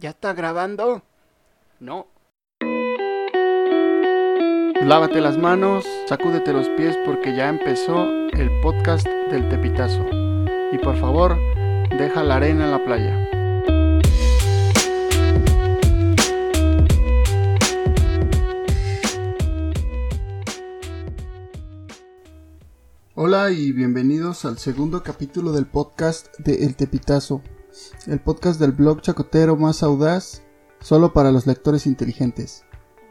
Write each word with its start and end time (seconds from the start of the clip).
¿Ya 0.00 0.10
está 0.10 0.32
grabando? 0.32 1.02
No. 1.80 2.06
Lávate 4.80 5.20
las 5.20 5.36
manos, 5.36 5.84
sacúdete 6.06 6.52
los 6.52 6.68
pies 6.68 6.96
porque 7.04 7.34
ya 7.34 7.48
empezó 7.48 8.04
el 8.32 8.48
podcast 8.62 9.04
del 9.04 9.48
Tepitazo. 9.48 10.06
Y 10.70 10.78
por 10.78 10.96
favor, 10.98 11.36
deja 11.98 12.22
la 12.22 12.36
arena 12.36 12.66
en 12.66 12.70
la 12.70 12.84
playa. 12.84 13.28
Hola 23.16 23.50
y 23.50 23.72
bienvenidos 23.72 24.44
al 24.44 24.58
segundo 24.58 25.02
capítulo 25.02 25.50
del 25.50 25.66
podcast 25.66 26.38
de 26.38 26.64
El 26.64 26.76
Tepitazo, 26.76 27.42
el 28.06 28.20
podcast 28.20 28.60
del 28.60 28.72
blog 28.72 29.00
chacotero 29.00 29.56
más 29.56 29.82
audaz, 29.82 30.42
solo 30.80 31.12
para 31.12 31.32
los 31.32 31.46
lectores 31.46 31.86
inteligentes. 31.86 32.64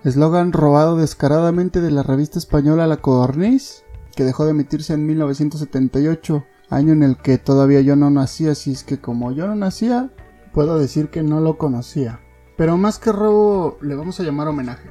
Eslogan 0.04 0.54
robado 0.54 0.96
descaradamente 0.96 1.82
de 1.82 1.92
la 1.92 2.04
revista 2.04 2.40
española 2.40 2.88
La 2.88 2.98
Codorniz, 2.98 3.84
que 4.16 4.24
dejó 4.24 4.46
de 4.46 4.52
emitirse 4.52 4.94
en 4.94 5.06
1978, 5.06 6.46
año 6.70 6.94
en 6.94 7.04
el 7.04 7.18
que 7.18 7.38
todavía 7.38 7.82
yo 7.82 7.96
no 7.96 8.10
nacía, 8.10 8.52
así 8.52 8.72
es 8.72 8.84
que 8.84 9.00
como 9.00 9.32
yo 9.32 9.48
no 9.48 9.56
nacía, 9.56 10.12
puedo 10.54 10.80
decir 10.80 11.10
que 11.10 11.24
no 11.24 11.40
lo 11.40 11.58
conocía. 11.58 12.20
Pero 12.58 12.78
más 12.78 13.00
que 13.00 13.12
robo, 13.12 13.78
le 13.82 13.96
vamos 13.96 14.20
a 14.20 14.24
llamar 14.24 14.48
homenaje. 14.48 14.90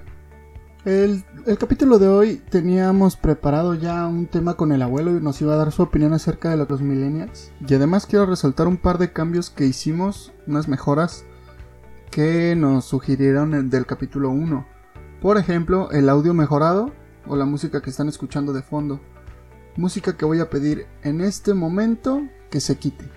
El, 0.87 1.25
capítulo 1.59 1.99
de 1.99 2.07
hoy 2.07 2.37
teníamos 2.49 3.17
preparado 3.17 3.75
ya 3.75 4.07
un 4.07 4.29
tema 4.29 4.55
con 4.55 4.71
el 4.71 4.83
abuelo 4.83 5.17
y 5.17 5.21
nos 5.21 5.43
iba 5.43 5.53
a 5.53 5.57
dar 5.57 5.73
su 5.73 5.83
opinión 5.83 6.13
acerca 6.13 6.49
de 6.49 6.57
los 6.57 6.81
millennials. 6.81 7.51
Y 7.67 7.75
además 7.75 8.07
quiero 8.07 8.25
resaltar 8.25 8.69
un 8.69 8.77
par 8.77 8.99
de 8.99 9.13
cambios 9.13 9.51
que 9.51 9.67
hicimos, 9.67 10.33
unas 10.47 10.69
mejoras 10.69 11.25
que 12.13 12.55
nos 12.55 12.85
sugirieron 12.85 13.69
del 13.69 13.85
capítulo 13.85 14.30
1. 14.30 14.65
Por 15.21 15.39
ejemplo, 15.39 15.91
el 15.91 16.09
audio 16.09 16.35
mejorado 16.35 16.93
o 17.27 17.35
la 17.35 17.47
música 17.47 17.82
que 17.82 17.91
están 17.91 18.09
escuchando 18.09 18.53
de 18.53 18.63
fondo. 18.63 19.01
Música 19.75 20.16
que 20.16 20.25
voy 20.25 20.38
a 20.38 20.51
pedir 20.51 20.87
en 21.03 21.21
este 21.21 21.53
momento 21.53 22.23
que 22.49 22.60
se 22.60 22.77
quite. 22.77 23.10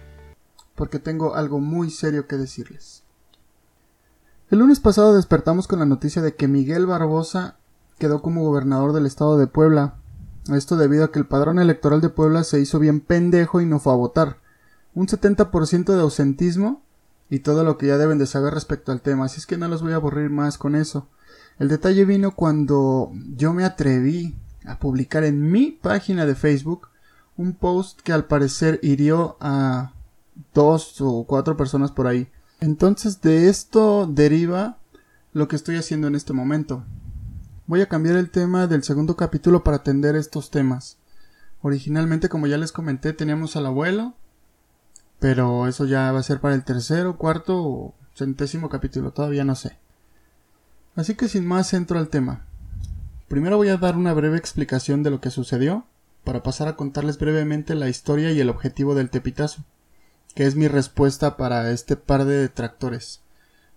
Porque 0.73 0.97
tengo 0.97 1.35
algo 1.35 1.59
muy 1.59 1.91
serio 1.91 2.25
que 2.25 2.35
decirles. 2.35 3.03
El 4.49 4.57
lunes 4.57 4.79
pasado 4.79 5.15
despertamos 5.15 5.67
con 5.67 5.77
la 5.77 5.85
noticia 5.85 6.23
de 6.23 6.33
que 6.33 6.47
Miguel 6.47 6.87
Barbosa 6.87 7.58
quedó 7.99 8.21
como 8.23 8.43
gobernador 8.43 8.93
del 8.93 9.05
estado 9.05 9.37
de 9.37 9.45
Puebla. 9.45 9.95
Esto 10.51 10.77
debido 10.77 11.03
a 11.03 11.11
que 11.11 11.19
el 11.19 11.27
padrón 11.27 11.59
electoral 11.59 12.01
de 12.01 12.09
Puebla 12.09 12.43
se 12.43 12.59
hizo 12.59 12.79
bien 12.79 13.01
pendejo 13.01 13.61
y 13.61 13.65
no 13.65 13.79
fue 13.79 13.93
a 13.93 13.97
votar. 13.97 14.37
Un 14.95 15.05
70% 15.05 15.93
de 15.93 16.01
ausentismo 16.01 16.81
y 17.29 17.39
todo 17.39 17.63
lo 17.63 17.77
que 17.77 17.87
ya 17.87 17.97
deben 17.97 18.17
de 18.17 18.25
saber 18.25 18.55
respecto 18.55 18.91
al 18.91 19.01
tema, 19.01 19.25
así 19.25 19.39
es 19.39 19.45
que 19.45 19.57
no 19.57 19.67
los 19.67 19.83
voy 19.83 19.91
a 19.91 19.97
aburrir 19.97 20.31
más 20.31 20.57
con 20.57 20.75
eso. 20.75 21.07
El 21.59 21.67
detalle 21.67 22.05
vino 22.05 22.31
cuando 22.35 23.11
yo 23.35 23.53
me 23.53 23.65
atreví 23.65 24.35
a 24.65 24.79
publicar 24.79 25.23
en 25.23 25.51
mi 25.51 25.71
página 25.71 26.25
de 26.25 26.35
Facebook 26.35 26.87
un 27.37 27.53
post 27.53 28.01
que 28.01 28.13
al 28.13 28.25
parecer 28.25 28.79
hirió 28.81 29.37
a 29.39 29.93
dos 30.53 30.99
o 31.01 31.25
cuatro 31.27 31.55
personas 31.55 31.91
por 31.91 32.07
ahí. 32.07 32.29
Entonces 32.59 33.21
de 33.21 33.49
esto 33.49 34.07
deriva 34.07 34.79
lo 35.33 35.47
que 35.47 35.55
estoy 35.55 35.75
haciendo 35.75 36.07
en 36.07 36.15
este 36.15 36.33
momento. 36.33 36.83
Voy 37.69 37.81
a 37.81 37.85
cambiar 37.85 38.15
el 38.15 38.31
tema 38.31 38.65
del 38.65 38.81
segundo 38.81 39.15
capítulo 39.15 39.63
para 39.63 39.77
atender 39.77 40.15
estos 40.15 40.49
temas. 40.49 40.97
Originalmente, 41.61 42.27
como 42.27 42.47
ya 42.47 42.57
les 42.57 42.71
comenté, 42.71 43.13
teníamos 43.13 43.55
al 43.55 43.67
abuelo, 43.67 44.15
pero 45.19 45.67
eso 45.67 45.85
ya 45.85 46.11
va 46.11 46.17
a 46.17 46.23
ser 46.23 46.39
para 46.39 46.55
el 46.55 46.63
tercero, 46.63 47.17
cuarto 47.17 47.63
o 47.63 47.93
centésimo 48.15 48.69
capítulo, 48.69 49.11
todavía 49.11 49.43
no 49.43 49.53
sé. 49.53 49.77
Así 50.95 51.13
que 51.13 51.27
sin 51.27 51.45
más 51.45 51.71
entro 51.75 51.99
al 51.99 52.09
tema. 52.09 52.47
Primero 53.27 53.57
voy 53.57 53.67
a 53.67 53.77
dar 53.77 53.97
una 53.97 54.13
breve 54.13 54.39
explicación 54.39 55.03
de 55.03 55.11
lo 55.11 55.21
que 55.21 55.29
sucedió, 55.29 55.85
para 56.23 56.41
pasar 56.41 56.69
a 56.69 56.75
contarles 56.75 57.19
brevemente 57.19 57.75
la 57.75 57.87
historia 57.87 58.31
y 58.31 58.39
el 58.39 58.49
objetivo 58.49 58.95
del 58.95 59.11
tepitazo, 59.11 59.63
que 60.33 60.47
es 60.47 60.55
mi 60.55 60.67
respuesta 60.67 61.37
para 61.37 61.69
este 61.69 61.97
par 61.97 62.25
de 62.25 62.37
detractores. 62.37 63.21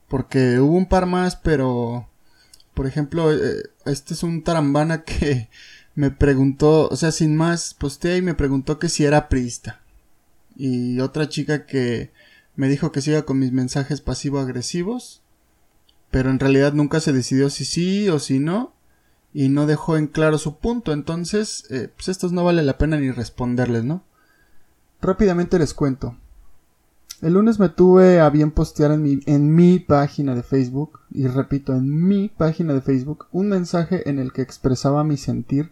Porque 0.09 0.61
hubo 0.61 0.79
un 0.79 0.89
par 0.89 1.05
más, 1.05 1.37
pero 1.37 2.09
por 2.75 2.87
ejemplo, 2.87 3.31
este 3.85 4.15
es 4.15 4.23
un 4.23 4.43
tarambana 4.43 5.03
que 5.05 5.49
me 5.95 6.11
preguntó, 6.11 6.89
o 6.89 6.97
sea, 6.97 7.13
sin 7.13 7.37
más, 7.37 7.75
posteé 7.75 8.19
y 8.19 8.23
me 8.23 8.35
preguntó 8.35 8.79
que 8.79 8.89
si 8.89 9.05
era 9.05 9.29
priista. 9.29 9.81
Y 10.57 11.01
otra 11.01 11.29
chica 11.29 11.67
que 11.67 12.11
me 12.57 12.69
dijo 12.69 12.93
que 12.93 13.01
siga 13.01 13.23
con 13.23 13.39
mis 13.39 13.53
mensajes 13.53 14.01
pasivo-agresivos, 14.01 15.23
pero 16.11 16.31
en 16.31 16.39
realidad 16.39 16.75
nunca 16.75 17.01
se 17.01 17.13
decidió 17.13 17.51
si 17.51 17.65
sí 17.65 18.09
o 18.09 18.19
si 18.19 18.39
no, 18.39 18.75
y 19.35 19.49
no 19.49 19.67
dejó 19.67 19.97
en 19.97 20.09
claro 20.09 20.37
su 20.39 20.59
punto, 20.59 20.93
entonces, 20.93 21.65
eh, 21.71 21.89
pues 21.95 22.09
estos 22.09 22.33
no 22.33 22.45
vale 22.45 22.63
la 22.63 22.77
pena 22.77 22.99
ni 22.99 23.11
responderles, 23.11 23.85
¿no? 23.85 24.05
Rápidamente 25.01 25.59
les 25.59 25.73
cuento. 25.73 26.17
El 27.23 27.35
lunes 27.35 27.59
me 27.59 27.71
tuve 27.71 28.21
a 28.21 28.29
bien 28.29 28.51
postear 28.51 28.91
en 28.91 29.03
mi, 29.03 29.21
en 29.27 29.55
mi 29.55 29.79
página 29.79 30.35
de 30.35 30.43
Facebook, 30.43 31.01
y 31.11 31.27
repito, 31.29 31.73
en 31.73 32.07
mi 32.07 32.29
página 32.29 32.75
de 32.75 32.83
Facebook, 32.83 33.27
un 33.33 33.49
mensaje 33.49 34.11
en 34.11 34.19
el 34.19 34.33
que 34.33 34.43
expresaba 34.43 35.05
mi 35.05 35.17
sentir 35.17 35.71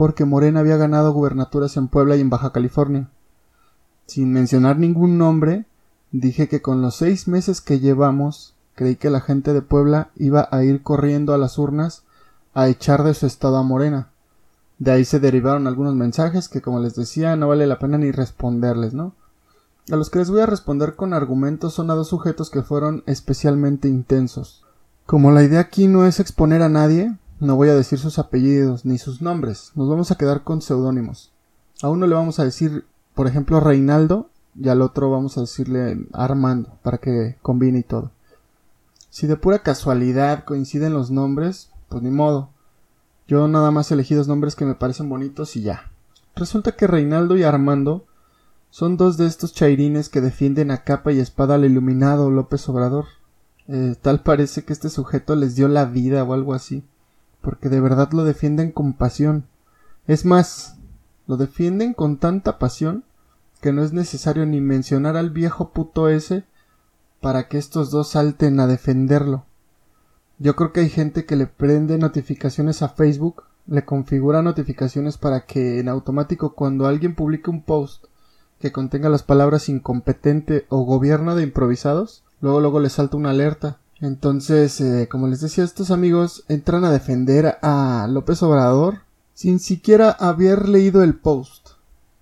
porque 0.00 0.24
Morena 0.24 0.60
había 0.60 0.78
ganado 0.78 1.12
gubernaturas 1.12 1.76
en 1.76 1.88
Puebla 1.88 2.16
y 2.16 2.22
en 2.22 2.30
Baja 2.30 2.52
California. 2.52 3.10
Sin 4.06 4.32
mencionar 4.32 4.78
ningún 4.78 5.18
nombre, 5.18 5.66
dije 6.10 6.48
que 6.48 6.62
con 6.62 6.80
los 6.80 6.96
seis 6.96 7.28
meses 7.28 7.60
que 7.60 7.80
llevamos, 7.80 8.54
creí 8.74 8.96
que 8.96 9.10
la 9.10 9.20
gente 9.20 9.52
de 9.52 9.60
Puebla 9.60 10.10
iba 10.16 10.48
a 10.50 10.64
ir 10.64 10.82
corriendo 10.82 11.34
a 11.34 11.38
las 11.38 11.58
urnas 11.58 12.04
a 12.54 12.68
echar 12.68 13.04
de 13.04 13.12
su 13.12 13.26
estado 13.26 13.58
a 13.58 13.62
Morena. 13.62 14.08
De 14.78 14.90
ahí 14.90 15.04
se 15.04 15.20
derivaron 15.20 15.66
algunos 15.66 15.94
mensajes 15.94 16.48
que, 16.48 16.62
como 16.62 16.80
les 16.80 16.94
decía, 16.94 17.36
no 17.36 17.48
vale 17.48 17.66
la 17.66 17.78
pena 17.78 17.98
ni 17.98 18.10
responderles, 18.10 18.94
¿no? 18.94 19.12
A 19.90 19.96
los 19.96 20.08
que 20.08 20.20
les 20.20 20.30
voy 20.30 20.40
a 20.40 20.46
responder 20.46 20.94
con 20.94 21.12
argumentos 21.12 21.74
son 21.74 21.90
a 21.90 21.94
dos 21.94 22.08
sujetos 22.08 22.48
que 22.48 22.62
fueron 22.62 23.02
especialmente 23.06 23.88
intensos. 23.88 24.64
Como 25.04 25.32
la 25.32 25.42
idea 25.42 25.58
aquí 25.58 25.88
no 25.88 26.06
es 26.06 26.20
exponer 26.20 26.62
a 26.62 26.68
nadie, 26.68 27.16
no 27.40 27.56
voy 27.56 27.70
a 27.70 27.74
decir 27.74 27.98
sus 27.98 28.20
apellidos 28.20 28.84
ni 28.84 28.98
sus 28.98 29.20
nombres, 29.20 29.72
nos 29.74 29.88
vamos 29.88 30.12
a 30.12 30.14
quedar 30.14 30.44
con 30.44 30.62
seudónimos. 30.62 31.32
A 31.82 31.88
uno 31.88 32.06
le 32.06 32.14
vamos 32.14 32.38
a 32.38 32.44
decir, 32.44 32.84
por 33.14 33.26
ejemplo, 33.26 33.58
Reinaldo, 33.58 34.30
y 34.54 34.68
al 34.68 34.80
otro 34.80 35.10
vamos 35.10 35.36
a 35.36 35.40
decirle 35.40 36.06
Armando, 36.12 36.78
para 36.82 36.98
que 36.98 37.36
combine 37.42 37.80
y 37.80 37.82
todo. 37.82 38.12
Si 39.08 39.26
de 39.26 39.36
pura 39.36 39.64
casualidad 39.64 40.44
coinciden 40.44 40.92
los 40.92 41.10
nombres, 41.10 41.70
pues 41.88 42.02
ni 42.02 42.10
modo. 42.10 42.50
Yo 43.26 43.48
nada 43.48 43.72
más 43.72 43.90
elegí 43.90 44.14
dos 44.14 44.28
nombres 44.28 44.54
que 44.54 44.64
me 44.64 44.76
parecen 44.76 45.08
bonitos 45.08 45.56
y 45.56 45.62
ya. 45.62 45.90
Resulta 46.36 46.72
que 46.72 46.86
Reinaldo 46.86 47.36
y 47.36 47.42
Armando 47.42 48.04
son 48.70 48.96
dos 48.96 49.16
de 49.16 49.26
estos 49.26 49.52
chairines 49.52 50.08
que 50.08 50.20
defienden 50.20 50.70
a 50.70 50.84
capa 50.84 51.12
y 51.12 51.18
espada 51.18 51.56
al 51.56 51.64
iluminado 51.64 52.30
López 52.30 52.68
Obrador. 52.68 53.06
Eh, 53.66 53.96
tal 54.00 54.22
parece 54.22 54.64
que 54.64 54.72
este 54.72 54.88
sujeto 54.88 55.34
les 55.34 55.56
dio 55.56 55.66
la 55.66 55.84
vida 55.84 56.22
o 56.22 56.34
algo 56.34 56.54
así, 56.54 56.84
porque 57.40 57.68
de 57.68 57.80
verdad 57.80 58.12
lo 58.12 58.24
defienden 58.24 58.70
con 58.70 58.92
pasión. 58.92 59.44
Es 60.06 60.24
más, 60.24 60.76
lo 61.26 61.36
defienden 61.36 61.94
con 61.94 62.18
tanta 62.18 62.58
pasión 62.58 63.04
que 63.60 63.72
no 63.72 63.82
es 63.82 63.92
necesario 63.92 64.46
ni 64.46 64.60
mencionar 64.60 65.16
al 65.16 65.30
viejo 65.30 65.70
puto 65.70 66.08
ese 66.08 66.44
para 67.20 67.48
que 67.48 67.58
estos 67.58 67.90
dos 67.90 68.10
salten 68.10 68.60
a 68.60 68.66
defenderlo. 68.66 69.44
Yo 70.38 70.56
creo 70.56 70.72
que 70.72 70.80
hay 70.80 70.88
gente 70.88 71.26
que 71.26 71.36
le 71.36 71.46
prende 71.46 71.98
notificaciones 71.98 72.82
a 72.82 72.88
Facebook, 72.88 73.42
le 73.66 73.84
configura 73.84 74.42
notificaciones 74.42 75.18
para 75.18 75.44
que 75.44 75.80
en 75.80 75.88
automático 75.88 76.54
cuando 76.54 76.86
alguien 76.86 77.14
publique 77.14 77.50
un 77.50 77.62
post 77.62 78.06
que 78.60 78.72
contenga 78.72 79.08
las 79.08 79.22
palabras 79.22 79.68
incompetente 79.68 80.66
o 80.68 80.84
gobierno 80.84 81.34
de 81.34 81.42
improvisados, 81.42 82.22
luego 82.40 82.60
luego 82.60 82.80
les 82.80 82.92
salta 82.92 83.16
una 83.16 83.30
alerta. 83.30 83.78
Entonces, 84.00 84.80
eh, 84.80 85.08
como 85.10 85.28
les 85.28 85.40
decía, 85.40 85.64
estos 85.64 85.90
amigos 85.90 86.44
entran 86.48 86.84
a 86.84 86.90
defender 86.90 87.58
a 87.62 88.06
López 88.08 88.42
Obrador 88.42 89.00
sin 89.34 89.58
siquiera 89.58 90.10
haber 90.10 90.68
leído 90.68 91.02
el 91.02 91.14
post. 91.14 91.70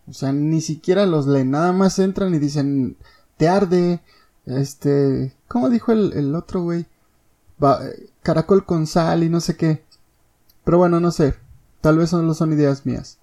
O 0.09 0.13
sea, 0.13 0.33
ni 0.33 0.61
siquiera 0.61 1.07
los 1.07 1.27
leen, 1.27 1.51
nada 1.51 1.73
más 1.73 1.99
entran 1.99 2.35
y 2.35 2.39
dicen, 2.39 2.97
te 3.37 3.49
arde, 3.49 4.01
este, 4.47 5.35
¿cómo 5.49 5.69
dijo 5.69 5.93
el, 5.93 6.13
el 6.15 6.35
otro 6.35 6.63
güey? 6.63 6.87
caracol 8.23 8.65
con 8.65 8.87
sal 8.87 9.25
y 9.25 9.29
no 9.29 9.41
sé 9.41 9.57
qué. 9.57 9.85
Pero 10.65 10.79
bueno, 10.79 11.01
no 11.01 11.11
sé, 11.11 11.35
tal 11.81 11.99
vez 11.99 12.11
solo 12.11 12.35
son 12.35 12.53
ideas 12.53 12.87
mías. 12.87 13.18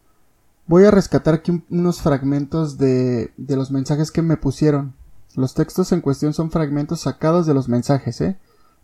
Voy 0.67 0.85
a 0.85 0.91
rescatar 0.91 1.35
aquí 1.35 1.63
unos 1.69 2.01
fragmentos 2.01 2.77
de, 2.77 3.31
de 3.38 3.56
los 3.56 3.69
mensajes 3.69 4.12
que 4.12 4.21
me 4.21 4.38
pusieron. 4.38 4.95
Los 5.35 5.53
textos 5.53 5.91
en 5.91 6.01
cuestión 6.01 6.33
son 6.33 6.50
fragmentos 6.50 7.01
sacados 7.01 7.45
de 7.45 7.53
los 7.53 7.69
mensajes, 7.69 8.19
¿eh? 8.21 8.38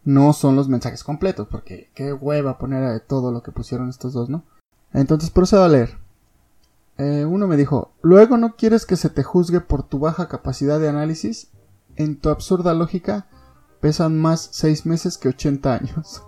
No 0.04 0.34
son 0.34 0.56
los 0.56 0.68
mensajes 0.68 1.04
completos, 1.04 1.48
porque 1.50 1.90
qué 1.96 2.14
hueva 2.14 2.58
poner 2.58 3.00
todo 3.02 3.32
lo 3.32 3.42
que 3.42 3.52
pusieron 3.52 3.90
estos 3.90 4.14
dos, 4.14 4.30
¿no? 4.30 4.44
Entonces 4.94 5.30
procedo 5.30 5.64
a 5.64 5.70
leer. 5.70 5.98
Eh, 6.98 7.26
uno 7.26 7.48
me 7.48 7.58
dijo, 7.58 7.94
luego 8.02 8.38
no 8.38 8.56
quieres 8.56 8.86
que 8.86 8.96
se 8.96 9.10
te 9.10 9.24
juzgue 9.24 9.62
por 9.62 9.84
tu 9.84 9.98
baja 9.98 10.28
capacidad 10.28 10.80
de 10.80 10.90
análisis. 10.90 11.48
En 11.96 12.18
tu 12.20 12.30
absurda 12.30 12.74
lógica, 12.74 13.28
pesan 13.80 14.20
más 14.20 14.50
6 14.52 14.86
meses 14.86 15.18
que 15.18 15.30
80 15.30 15.74
años. 15.74 16.24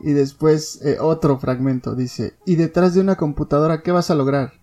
Y 0.00 0.12
después 0.12 0.80
eh, 0.82 0.98
otro 1.00 1.38
fragmento 1.38 1.94
dice, 1.94 2.34
y 2.44 2.56
detrás 2.56 2.94
de 2.94 3.00
una 3.00 3.16
computadora, 3.16 3.82
¿qué 3.82 3.92
vas 3.92 4.10
a 4.10 4.14
lograr? 4.14 4.54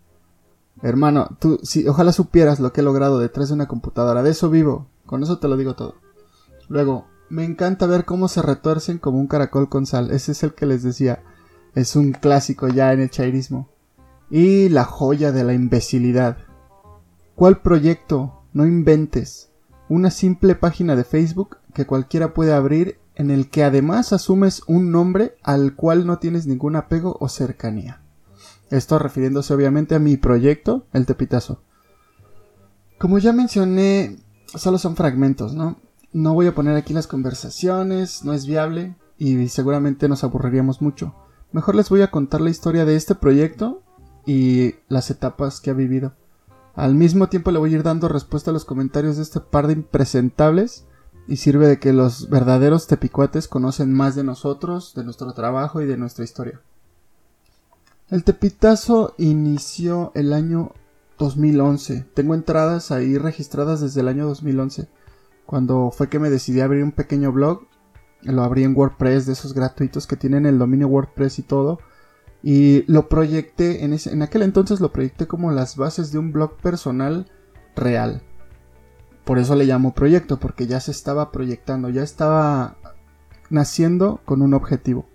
Hermano, 0.82 1.38
tú, 1.40 1.60
si, 1.64 1.88
ojalá 1.88 2.12
supieras 2.12 2.60
lo 2.60 2.74
que 2.74 2.82
he 2.82 2.84
logrado 2.84 3.20
detrás 3.20 3.50
de 3.50 3.56
una 3.56 3.68
computadora, 3.68 4.24
de 4.24 4.32
eso 4.32 4.50
vivo, 4.50 4.88
con 5.06 5.24
eso 5.24 5.40
te 5.40 5.48
lo 5.48 5.58
digo 5.58 5.76
todo. 5.76 5.96
Luego, 6.70 7.06
me 7.30 7.44
encanta 7.44 7.86
ver 7.86 8.06
cómo 8.06 8.28
se 8.28 8.42
retuercen 8.42 8.98
como 8.98 9.20
un 9.20 9.28
caracol 9.28 9.70
con 9.70 9.86
sal, 9.86 10.12
ese 10.12 10.32
es 10.34 10.44
el 10.44 10.54
que 10.54 10.66
les 10.66 10.84
decía, 10.84 11.24
es 11.76 11.96
un 11.96 12.12
clásico 12.12 12.68
ya 12.68 12.94
en 12.94 13.02
el 13.02 13.10
chairismo. 13.10 13.70
Y 14.30 14.70
la 14.70 14.86
joya 14.86 15.32
de 15.32 15.44
la 15.44 15.54
imbecilidad. 15.54 16.38
¿Cuál 17.36 17.62
proyecto? 17.62 18.44
No 18.54 18.66
inventes. 18.66 19.50
Una 19.90 20.10
simple 20.10 20.56
página 20.56 20.96
de 20.96 21.04
Facebook 21.04 21.58
que 21.74 21.86
cualquiera 21.86 22.34
puede 22.34 22.54
abrir 22.54 23.01
en 23.22 23.30
el 23.30 23.52
que 23.52 23.64
además 23.64 24.14
asumes 24.14 24.64
un 24.66 24.92
nombre 24.92 25.38
al 25.44 25.76
cual 25.76 26.08
no 26.08 26.18
tienes 26.18 26.48
ningún 26.48 26.76
apego 26.76 27.18
o 27.20 27.30
cercanía. 27.30 28.02
Esto 28.72 28.98
refiriéndose 28.98 29.54
obviamente 29.54 29.94
a 29.94 30.00
mi 30.00 30.18
proyecto, 30.18 30.88
el 30.92 31.06
Tepitazo. 31.06 31.62
Como 32.98 33.20
ya 33.20 33.32
mencioné, 33.32 34.18
solo 34.48 34.80
son 34.80 34.96
fragmentos, 34.96 35.54
¿no? 35.54 35.80
No 36.12 36.34
voy 36.34 36.48
a 36.48 36.56
poner 36.56 36.76
aquí 36.76 36.96
las 36.96 37.06
conversaciones, 37.06 38.26
no 38.26 38.34
es 38.34 38.48
viable 38.48 38.96
y 39.20 39.50
seguramente 39.50 40.10
nos 40.10 40.24
aburriríamos 40.24 40.82
mucho. 40.82 41.14
Mejor 41.52 41.76
les 41.76 41.90
voy 41.90 42.02
a 42.02 42.10
contar 42.10 42.42
la 42.42 42.50
historia 42.50 42.86
de 42.86 42.96
este 42.96 43.14
proyecto 43.14 43.84
y 44.26 44.78
las 44.88 45.12
etapas 45.12 45.62
que 45.62 45.70
ha 45.70 45.74
vivido. 45.74 46.14
Al 46.74 46.96
mismo 46.96 47.30
tiempo 47.30 47.52
le 47.52 47.60
voy 47.60 47.72
a 47.72 47.76
ir 47.76 47.84
dando 47.84 48.08
respuesta 48.08 48.50
a 48.50 48.54
los 48.54 48.66
comentarios 48.66 49.18
de 49.18 49.24
este 49.24 49.42
par 49.42 49.68
de 49.68 49.74
impresentables 49.74 50.88
y 51.32 51.38
sirve 51.38 51.66
de 51.66 51.80
que 51.80 51.94
los 51.94 52.30
verdaderos 52.30 52.88
tepicuates 52.88 53.48
conocen 53.48 53.94
más 53.94 54.16
de 54.16 54.24
nosotros, 54.26 54.94
de 54.96 55.06
nuestro 55.06 55.32
trabajo 55.32 55.80
y 55.82 55.86
de 55.86 55.96
nuestra 55.96 56.26
historia. 56.26 56.60
El 58.10 58.26
tepitazo 58.26 59.16
inició 59.18 60.12
el 60.14 60.34
año 60.34 60.74
2011. 61.18 62.06
Tengo 62.14 62.36
entradas 62.36 62.92
ahí 62.92 63.18
registradas 63.18 63.80
desde 63.80 64.02
el 64.02 64.10
año 64.10 64.28
2011, 64.28 64.90
cuando 65.46 65.90
fue 65.92 66.10
que 66.10 66.20
me 66.20 66.30
decidí 66.30 66.60
a 66.60 66.66
abrir 66.66 66.84
un 66.84 66.92
pequeño 66.92 67.32
blog 67.32 67.62
lo 68.24 68.44
abrí 68.44 68.66
en 68.66 68.76
WordPress 68.76 69.26
de 69.26 69.32
esos 69.32 69.54
gratuitos 69.54 70.08
que 70.08 70.18
tienen 70.18 70.46
el 70.46 70.60
dominio 70.60 70.90
WordPress 70.90 71.40
y 71.40 71.44
todo. 71.44 71.80
Y 72.44 72.84
lo 72.92 73.08
proyecté, 73.08 73.86
en, 73.86 73.94
ese, 73.94 74.12
en 74.12 74.22
aquel 74.22 74.42
entonces 74.42 74.82
lo 74.82 74.92
proyecté 74.92 75.28
como 75.28 75.50
las 75.52 75.78
bases 75.78 76.12
de 76.12 76.20
un 76.20 76.34
blog 76.34 76.58
personal 76.58 77.32
real. 77.74 78.22
Por 79.32 79.40
eso 79.40 79.56
le 79.56 79.64
llamo 79.64 79.94
proyecto, 79.94 80.42
porque 80.42 80.68
ya 80.68 80.82
se 80.82 80.92
estaba 80.92 81.32
proyectando, 81.32 81.88
ya 81.88 82.04
estaba 82.04 82.76
naciendo 83.50 84.20
con 84.26 84.42
un 84.42 84.54
objetivo. 84.54 85.06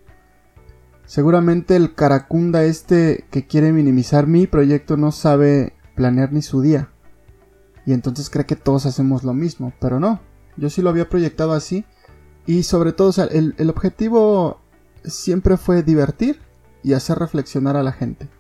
Seguramente 1.05 1.77
el 1.77 1.95
caracunda 1.95 2.65
este 2.65 3.27
que 3.31 3.47
quiere 3.47 3.75
minimizar 3.75 4.27
mi 4.27 4.47
proyecto 4.47 4.97
no 4.97 5.13
sabe 5.13 5.75
planear 5.97 6.33
ni 6.33 6.41
su 6.41 6.63
día. 6.63 6.89
Y 7.85 7.93
entonces 7.93 8.31
cree 8.31 8.47
que 8.47 8.57
todos 8.57 8.87
hacemos 8.87 9.23
lo 9.23 9.35
mismo, 9.35 9.75
pero 9.83 10.01
no. 10.01 10.23
Yo 10.57 10.71
sí 10.71 10.81
lo 10.81 10.89
había 10.89 11.11
proyectado 11.11 11.53
así 11.53 11.85
y 12.47 12.63
sobre 12.63 12.95
todo, 12.95 13.13
sea, 13.13 13.27
el, 13.27 13.69
objetivo 13.69 14.63
siempre 15.05 15.59
fue 15.59 15.83
divertir 15.83 16.41
y 16.83 16.95
hacer 16.95 17.19
reflexionar 17.19 17.77
a 17.77 17.83
la 17.83 17.93
gente. 17.93 18.31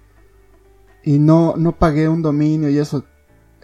Y 1.04 1.18
no, 1.18 1.52
no 1.58 1.72
pagué 1.72 2.08
un 2.08 2.22
dominio 2.22 2.70
y 2.70 2.78
eso. 2.78 3.04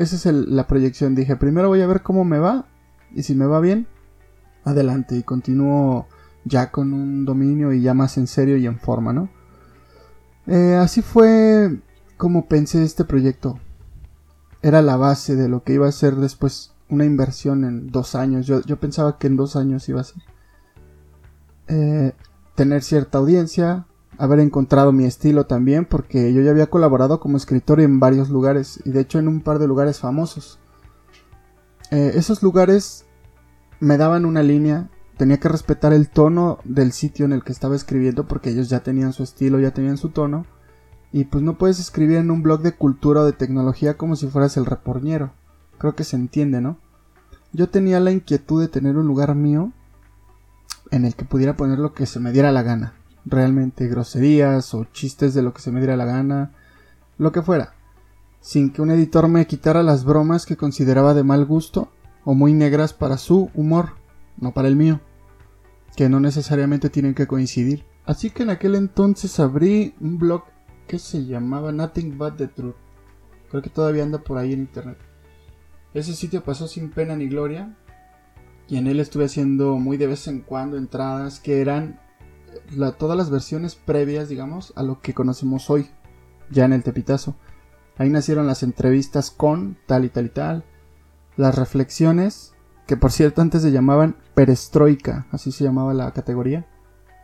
Esa 0.03 0.17
es 0.17 0.27
la 0.35 0.67
proyección. 0.67 1.15
Dije, 1.15 1.37
primero 1.37 1.69
voy 1.69 1.81
a 1.81 1.87
ver 1.87 2.03
cómo 2.03 2.25
me 2.25 2.39
va. 2.39 2.67
Y 3.15 3.23
si 3.23 3.35
me 3.35 3.47
va 3.47 3.61
bien, 3.61 3.87
adelante. 4.65 5.17
Y 5.17 5.23
continúo 5.23 6.09
ya 6.45 6.73
con 6.73 6.93
un 6.93 7.25
dominio 7.25 7.73
y 7.73 7.83
ya 7.83 7.95
más 7.95 8.19
en 8.19 8.27
serio 8.27 8.57
y 8.57 8.67
en 8.67 8.81
forma, 8.81 9.13
¿no? 9.13 9.31
Eh, 10.49 10.75
así 10.75 11.03
fue 11.03 11.81
como 12.17 12.49
pensé 12.49 12.83
este 12.83 13.05
proyecto. 13.05 13.61
Era 14.61 14.83
la 14.83 14.97
base 14.97 15.37
de 15.37 15.49
lo 15.49 15.63
que 15.63 15.75
iba 15.75 15.87
a 15.87 15.93
ser 15.93 16.17
después 16.17 16.73
una 16.89 17.05
inversión 17.05 17.65
en 17.65 17.91
dos 17.91 18.15
años. 18.17 18.47
Yo, 18.47 18.61
yo 18.63 18.79
pensaba 18.81 19.19
que 19.19 19.29
en 19.29 19.37
dos 19.37 19.55
años 19.55 19.89
iba 19.89 20.01
a 20.01 20.05
ser. 20.05 20.23
Eh, 21.69 22.13
tener 22.57 22.83
cierta 22.83 23.19
audiencia, 23.19 23.87
haber 24.19 24.41
encontrado 24.41 24.93
mi 24.93 25.05
estilo 25.05 25.47
también, 25.47 25.85
porque 25.85 26.33
yo 26.33 26.43
ya 26.43 26.51
había 26.51 26.69
colaborado 26.69 27.21
como 27.21 27.37
escritor 27.37 27.81
en 27.81 28.01
varios 28.01 28.31
lugares, 28.31 28.81
y 28.85 28.91
de 28.91 29.01
hecho 29.01 29.19
en 29.19 29.29
un 29.29 29.41
par 29.41 29.59
de 29.59 29.67
lugares 29.67 29.99
famosos. 29.99 30.59
Eh, 31.91 32.13
esos 32.15 32.43
lugares 32.43 33.07
me 33.81 33.97
daban 33.97 34.25
una 34.25 34.43
línea, 34.43 34.89
tenía 35.17 35.39
que 35.39 35.49
respetar 35.49 35.93
el 35.93 36.09
tono 36.09 36.59
del 36.65 36.93
sitio 36.93 37.25
en 37.25 37.33
el 37.33 37.43
que 37.43 37.53
estaba 37.53 37.77
escribiendo, 37.77 38.27
porque 38.27 38.51
ellos 38.51 38.69
ya 38.69 38.81
tenían 38.81 39.13
su 39.13 39.23
estilo, 39.23 39.59
ya 39.59 39.73
tenían 39.73 39.97
su 39.97 40.11
tono, 40.11 40.47
y 41.13 41.25
pues 41.25 41.43
no 41.43 41.59
puedes 41.59 41.79
escribir 41.79 42.17
en 42.17 42.31
un 42.31 42.43
blog 42.43 42.63
de 42.63 42.73
cultura 42.73 43.21
o 43.21 43.25
de 43.25 43.33
tecnología 43.33 43.97
como 43.97 44.17
si 44.17 44.29
fueras 44.29 44.57
el 44.57 44.67
reporñero. 44.67 45.33
Creo 45.79 45.95
que 45.95 46.05
se 46.05 46.17
entiende, 46.17 46.61
¿no? 46.61 46.79
Yo 47.53 47.69
tenía 47.69 48.01
la 48.01 48.13
inquietud 48.13 48.63
de 48.63 48.69
tener 48.69 48.97
un 48.97 49.07
lugar 49.07 49.35
mío 49.35 49.73
en 50.91 51.05
el 51.05 51.15
que 51.15 51.25
pudiera 51.25 51.57
poner 51.57 51.79
lo 51.79 51.93
que 51.93 52.07
se 52.07 52.19
me 52.19 52.33
diera 52.33 52.51
la 52.51 52.63
gana. 52.63 52.95
Realmente 53.25 53.87
groserías 53.87 54.75
o 54.75 54.85
chistes 54.85 55.35
de 55.35 55.43
lo 55.43 55.53
que 55.53 55.63
se 55.63 55.71
me 55.71 55.81
diera 55.81 55.97
la 55.97 56.05
gana, 56.05 56.53
lo 57.19 57.33
que 57.33 57.43
fuera. 57.43 57.75
Sin 58.41 58.73
que 58.73 58.83
un 58.83 58.91
editor 58.91 59.29
me 59.29 59.47
quitara 59.47 59.83
las 59.83 60.05
bromas 60.05 60.47
que 60.47 60.57
consideraba 60.57 61.15
de 61.15 61.23
mal 61.23 61.45
gusto 61.45 61.91
o 62.25 62.35
muy 62.35 62.53
negras 62.53 62.93
para 62.93 63.19
su 63.19 63.51
humor, 63.55 63.91
no 64.37 64.53
para 64.53 64.69
el 64.69 64.77
mío. 64.77 65.01
Que 65.97 66.09
no 66.09 66.19
necesariamente 66.19 66.91
tienen 66.91 67.15
que 67.15 67.27
coincidir. 67.27 67.85
Así 68.05 68.31
que 68.31 68.43
en 68.43 68.51
aquel 68.51 68.75
entonces 68.75 69.39
abrí 69.39 69.95
un 70.01 70.19
blog 70.19 70.43
que 70.89 70.99
se 70.99 71.25
llamaba 71.25 71.71
Nothing 71.71 72.19
But 72.19 72.37
the 72.37 72.49
Truth. 72.49 72.75
Creo 73.51 73.63
que 73.63 73.71
todavía 73.71 74.03
anda 74.03 74.19
por 74.19 74.39
ahí 74.39 74.53
en 74.53 74.61
internet. 74.61 74.99
Ese 75.95 76.15
sitio 76.15 76.43
pasó 76.43 76.67
sin 76.67 76.91
pena 76.91 77.15
ni 77.17 77.29
gloria, 77.29 77.77
y 78.67 78.79
en 78.79 78.87
él 78.87 78.99
estuve 78.99 79.27
haciendo 79.27 79.77
muy 79.77 79.99
de 79.99 80.07
vez 80.07 80.27
en 80.27 80.41
cuando 80.41 80.79
entradas 80.79 81.39
que 81.39 81.61
eran 81.61 82.01
todas 82.99 83.17
las 83.17 83.31
versiones 83.31 83.75
previas, 83.75 84.29
digamos, 84.29 84.73
a 84.77 84.83
lo 84.83 85.01
que 85.01 85.15
conocemos 85.15 85.71
hoy, 85.71 85.89
ya 86.51 86.65
en 86.65 86.73
el 86.73 86.83
Tepitazo. 86.83 87.37
Ahí 87.99 88.09
nacieron 88.11 88.47
las 88.47 88.63
entrevistas 88.63 89.31
con 89.31 89.77
tal 89.87 90.05
y 90.05 90.09
tal 90.09 90.27
y 90.27 90.31
tal, 90.31 90.65
las 91.37 91.55
reflexiones, 91.55 92.55
que 92.87 92.97
por 92.97 93.13
cierto 93.13 93.43
antes 93.43 93.63
se 93.63 93.73
llamaban 93.73 94.17
perestroika, 94.35 95.27
así 95.31 95.53
se 95.53 95.65
llamaba 95.65 95.95
la 95.95 96.13
categoría, 96.13 96.67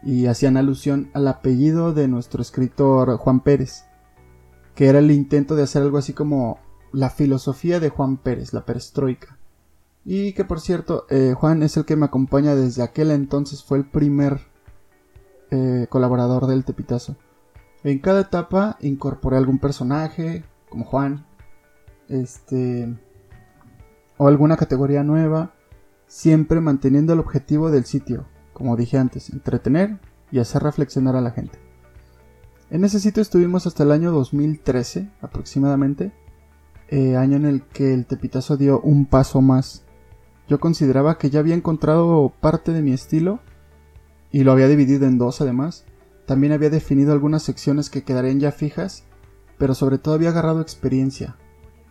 y 0.03 0.27
hacían 0.27 0.57
alusión 0.57 1.11
al 1.15 1.27
apellido 1.29 1.93
de 1.93 2.09
nuestro 2.09 2.43
escritor 2.43 3.17
Juan 3.17 3.41
Pérez, 3.41 3.85
que 4.75 4.87
era 4.87 5.01
el 5.01 5.11
intento 5.11 5.57
de 5.57 5.65
hacer 5.65 5.83
algo 5.83 5.99
así 5.99 6.13
como 6.13 6.59
la 6.93 7.11
filosofía 7.11 7.81
de 7.81 7.91
Juan 7.91 8.17
Pérez, 8.17 8.53
la 8.53 8.65
perestroika. 8.65 9.39
Y 10.05 10.33
que 10.33 10.45
por 10.45 10.61
cierto, 10.61 11.07
eh, 11.11 11.35
Juan 11.37 11.63
es 11.63 11.77
el 11.77 11.85
que 11.85 11.97
me 11.97 12.07
acompaña 12.07 12.55
desde 12.55 12.83
aquel 12.83 13.11
entonces, 13.11 13.65
fue 13.65 13.79
el 13.79 13.85
primer 13.85 14.41
eh, 15.51 15.87
colaborador 15.89 16.47
del 16.47 16.65
Tepitazo. 16.65 17.17
En 17.85 17.99
cada 17.99 18.23
etapa 18.23 18.77
incorporé 18.81 19.37
algún 19.37 19.59
personaje, 19.59 20.45
como 20.69 20.85
Juan, 20.85 21.27
este, 22.09 22.95
o 24.17 24.29
alguna 24.29 24.57
categoría 24.57 25.05
nueva, 25.05 25.53
siempre 26.07 26.61
manteniendo 26.61 27.13
el 27.13 27.21
objetivo 27.21 27.71
del 27.71 27.85
sitio, 27.85 28.27
como 28.53 28.77
dije 28.77 28.99
antes, 28.99 29.31
entretener 29.31 29.99
y 30.31 30.41
hacer 30.41 30.63
reflexionar 30.63 31.17
a 31.17 31.21
la 31.21 31.31
gente. 31.31 31.59
En 32.71 32.85
ese 32.85 33.01
sitio 33.01 33.23
estuvimos 33.23 33.67
hasta 33.67 33.85
el 33.85 33.93
año 33.93 34.11
2013 34.13 35.11
aproximadamente, 35.23 36.13
eh, 36.89 37.17
año 37.17 37.37
en 37.37 37.47
el 37.47 37.63
que 37.63 37.95
el 37.95 38.07
Tepitazo 38.07 38.57
dio 38.57 38.81
un 38.81 39.07
paso 39.07 39.41
más 39.41 39.85
yo 40.49 40.59
consideraba 40.59 41.19
que 41.19 41.29
ya 41.29 41.41
había 41.41 41.55
encontrado 41.55 42.33
parte 42.41 42.73
de 42.73 42.81
mi 42.81 42.93
estilo 42.93 43.41
y 44.31 44.45
lo 44.45 44.53
había 44.53 44.69
dividido 44.69 45.07
en 45.07 45.19
dos 45.19 45.41
además. 45.41 45.85
También 46.27 46.53
había 46.53 46.71
definido 46.71 47.13
algunas 47.13 47.43
secciones 47.43 47.91
que 47.91 48.05
quedarían 48.05 48.41
ya 48.41 48.53
fijas, 48.53 49.05
pero 49.57 49.75
sobre 49.75 49.99
todo 49.99 50.15
había 50.15 50.31
agarrado 50.31 50.61
experiencia, 50.61 51.37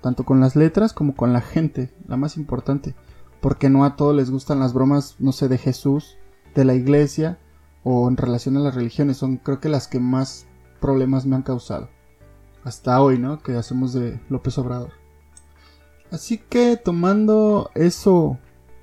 tanto 0.01 0.23
con 0.23 0.39
las 0.39 0.55
letras 0.55 0.93
como 0.93 1.15
con 1.15 1.33
la 1.33 1.41
gente, 1.41 1.91
la 2.07 2.17
más 2.17 2.37
importante, 2.37 2.95
porque 3.41 3.69
no 3.69 3.83
a 3.83 3.95
todos 3.95 4.15
les 4.15 4.29
gustan 4.29 4.59
las 4.59 4.73
bromas, 4.73 5.15
no 5.19 5.31
sé, 5.31 5.47
de 5.47 5.57
Jesús, 5.57 6.17
de 6.53 6.65
la 6.65 6.75
iglesia 6.75 7.39
o 7.83 8.07
en 8.07 8.17
relación 8.17 8.57
a 8.57 8.61
las 8.61 8.75
religiones, 8.75 9.17
son 9.17 9.37
creo 9.37 9.59
que 9.59 9.69
las 9.69 9.87
que 9.87 9.99
más 9.99 10.45
problemas 10.79 11.25
me 11.25 11.35
han 11.35 11.43
causado. 11.43 11.89
Hasta 12.63 13.01
hoy, 13.01 13.17
¿no? 13.17 13.39
Que 13.39 13.55
hacemos 13.55 13.93
de 13.93 14.19
López 14.29 14.57
Obrador. 14.57 14.91
Así 16.11 16.37
que 16.37 16.77
tomando 16.77 17.71
eso 17.75 18.37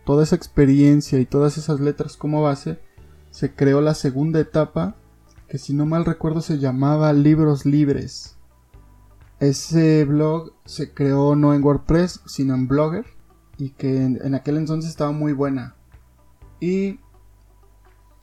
toda 0.05 0.23
esa 0.23 0.37
experiencia 0.37 1.19
y 1.19 1.27
todas 1.27 1.59
esas 1.59 1.81
letras 1.81 2.17
como 2.17 2.43
base, 2.43 2.79
se 3.35 3.53
creó 3.53 3.81
la 3.81 3.95
segunda 3.95 4.39
etapa, 4.39 4.95
que 5.49 5.59
si 5.59 5.75
no 5.75 5.87
mal 5.87 6.05
recuerdo 6.05 6.41
se 6.41 6.61
llamaba 6.61 7.13
Libros 7.13 7.67
Libres. 7.67 8.39
Ese 9.41 10.05
blog 10.05 10.53
se 10.65 10.95
creó 10.95 11.35
no 11.35 11.53
en 11.53 11.65
WordPress, 11.65 12.21
sino 12.27 12.55
en 12.55 12.69
Blogger, 12.69 13.05
y 13.59 13.71
que 13.71 14.05
en, 14.05 14.35
aquel 14.37 14.57
entonces 14.57 14.89
estaba 14.89 15.11
muy 15.11 15.33
buena. 15.33 15.75
Y 16.61 17.01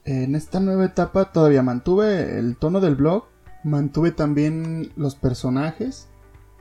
en 0.06 0.34
esta 0.34 0.62
nueva 0.62 0.86
etapa 0.86 1.34
todavía 1.34 1.62
mantuve 1.62 2.40
el 2.40 2.56
tono 2.56 2.80
del 2.80 2.96
blog, 2.96 3.26
mantuve 3.66 4.12
también 4.12 4.94
los 4.96 5.16
personajes 5.16 6.08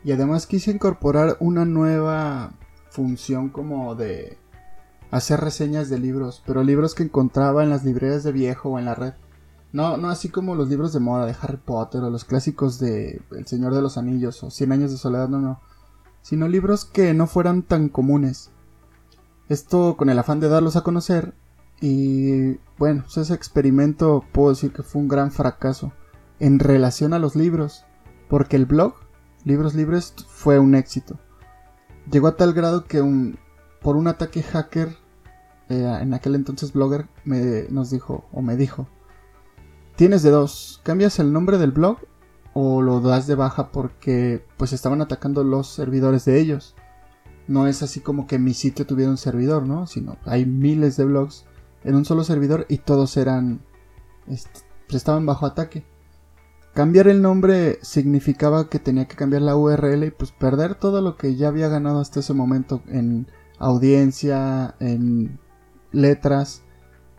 y 0.02 0.11
además 0.11 0.49
quise 0.49 0.73
incorporar 0.73 1.37
una 1.38 1.64
nueva 1.64 2.54
función 2.90 3.49
como 3.49 3.95
de 3.95 4.40
hacer 5.11 5.40
reseñas 5.40 5.88
de 5.88 5.99
libros, 5.99 6.43
pero 6.47 6.62
libros 6.62 6.95
que 6.95 7.02
encontraba 7.02 7.62
en 7.62 7.71
las 7.71 7.85
librerías 7.85 8.23
de 8.23 8.33
viejo 8.33 8.71
o 8.71 8.79
en 8.79 8.85
la 8.85 8.95
red. 8.95 9.14
No, 9.73 9.97
no 9.97 10.11
así 10.11 10.29
como 10.29 10.55
los 10.55 10.69
libros 10.69 10.93
de 10.93 11.00
moda 11.00 11.26
de 11.26 11.37
Harry 11.40 11.59
Potter 11.59 12.02
o 12.02 12.11
los 12.11 12.25
clásicos 12.25 12.79
de 12.79 13.23
El 13.31 13.47
Señor 13.47 13.75
de 13.75 13.83
los 13.83 13.99
Anillos 13.99 14.43
o 14.43 14.50
Cien 14.50 14.73
Años 14.73 14.90
de 14.90 14.97
Soledad, 14.97 15.29
no, 15.29 15.38
no. 15.38 15.61
Sino 16.23 16.49
libros 16.49 16.85
que 16.85 17.14
no 17.14 17.26
fueran 17.26 17.62
tan 17.62 17.88
comunes. 17.88 18.50
Esto 19.49 19.97
con 19.97 20.11
el 20.11 20.19
afán 20.19 20.40
de 20.40 20.49
darlos 20.49 20.76
a 20.76 20.83
conocer 20.83 21.35
y 21.81 22.59
bueno, 22.79 23.02
pues 23.05 23.17
ese 23.17 23.35
experimento 23.35 24.25
puedo 24.33 24.50
decir 24.50 24.73
que 24.73 24.83
fue 24.83 25.00
un 25.00 25.09
gran 25.09 25.31
fracaso 25.31 25.93
en 26.38 26.59
relación 26.59 27.14
a 27.14 27.19
los 27.19 27.37
libros, 27.37 27.85
porque 28.29 28.57
el 28.57 28.67
blog, 28.67 28.95
Libros 29.45 29.75
Libres, 29.75 30.14
fue 30.29 30.59
un 30.59 30.75
éxito. 30.75 31.19
Llegó 32.11 32.29
a 32.29 32.37
tal 32.37 32.52
grado 32.52 32.85
que 32.85 33.00
un, 33.00 33.38
por 33.83 33.97
un 33.97 34.09
ataque 34.09 34.43
hacker, 34.43 34.97
eh, 35.69 35.99
en 36.01 36.15
aquel 36.15 36.35
entonces 36.35 36.73
blogger, 36.73 37.09
me, 37.25 37.65
nos 37.71 37.91
dijo, 37.91 38.25
o 38.33 38.43
me 38.43 38.57
dijo, 38.57 38.89
tienes 39.97 40.23
de 40.23 40.31
dos, 40.31 40.81
cambias 40.83 41.19
el 41.19 41.33
nombre 41.33 41.59
del 41.59 41.73
blog 41.73 41.99
o 42.53 42.83
lo 42.83 43.01
das 43.01 43.27
de 43.27 43.35
baja 43.35 43.71
porque 43.71 44.45
pues 44.57 44.73
estaban 44.73 45.01
atacando 45.01 45.45
los 45.45 45.69
servidores 45.69 46.25
de 46.25 46.41
ellos. 46.41 46.75
No 47.47 47.67
es 47.67 47.83
así 47.83 48.01
como 48.01 48.27
que 48.27 48.39
mi 48.39 48.55
sitio 48.55 48.87
tuviera 48.87 49.11
un 49.11 49.17
servidor, 49.17 49.67
¿no? 49.67 49.87
Sino 49.87 50.17
hay 50.25 50.47
miles 50.47 50.97
de 50.97 51.05
blogs 51.05 51.47
en 51.85 51.95
un 51.95 52.05
solo 52.05 52.25
servidor 52.25 52.67
y 52.69 52.79
todos 52.79 53.17
eran 53.17 53.61
este, 54.27 54.61
pues, 54.87 54.97
estaban 54.97 55.27
bajo 55.27 55.47
ataque. 55.47 55.85
Cambiar 56.75 57.09
el 57.09 57.21
nombre 57.21 57.79
significaba 57.83 58.69
que 58.69 58.79
tenía 58.79 59.07
que 59.07 59.17
cambiar 59.17 59.43
la 59.43 59.57
URL 59.57 60.05
y 60.05 60.11
pues 60.13 60.31
perder 60.31 60.77
todo 60.77 61.01
lo 61.01 61.17
que 61.17 61.35
ya 61.35 61.49
había 61.49 61.69
ganado 61.69 62.01
hasta 62.01 62.21
ese 62.21 62.33
momento 62.33 62.83
en 62.87 63.27
audiencia, 63.61 64.75
en 64.81 65.38
letras, 65.93 66.62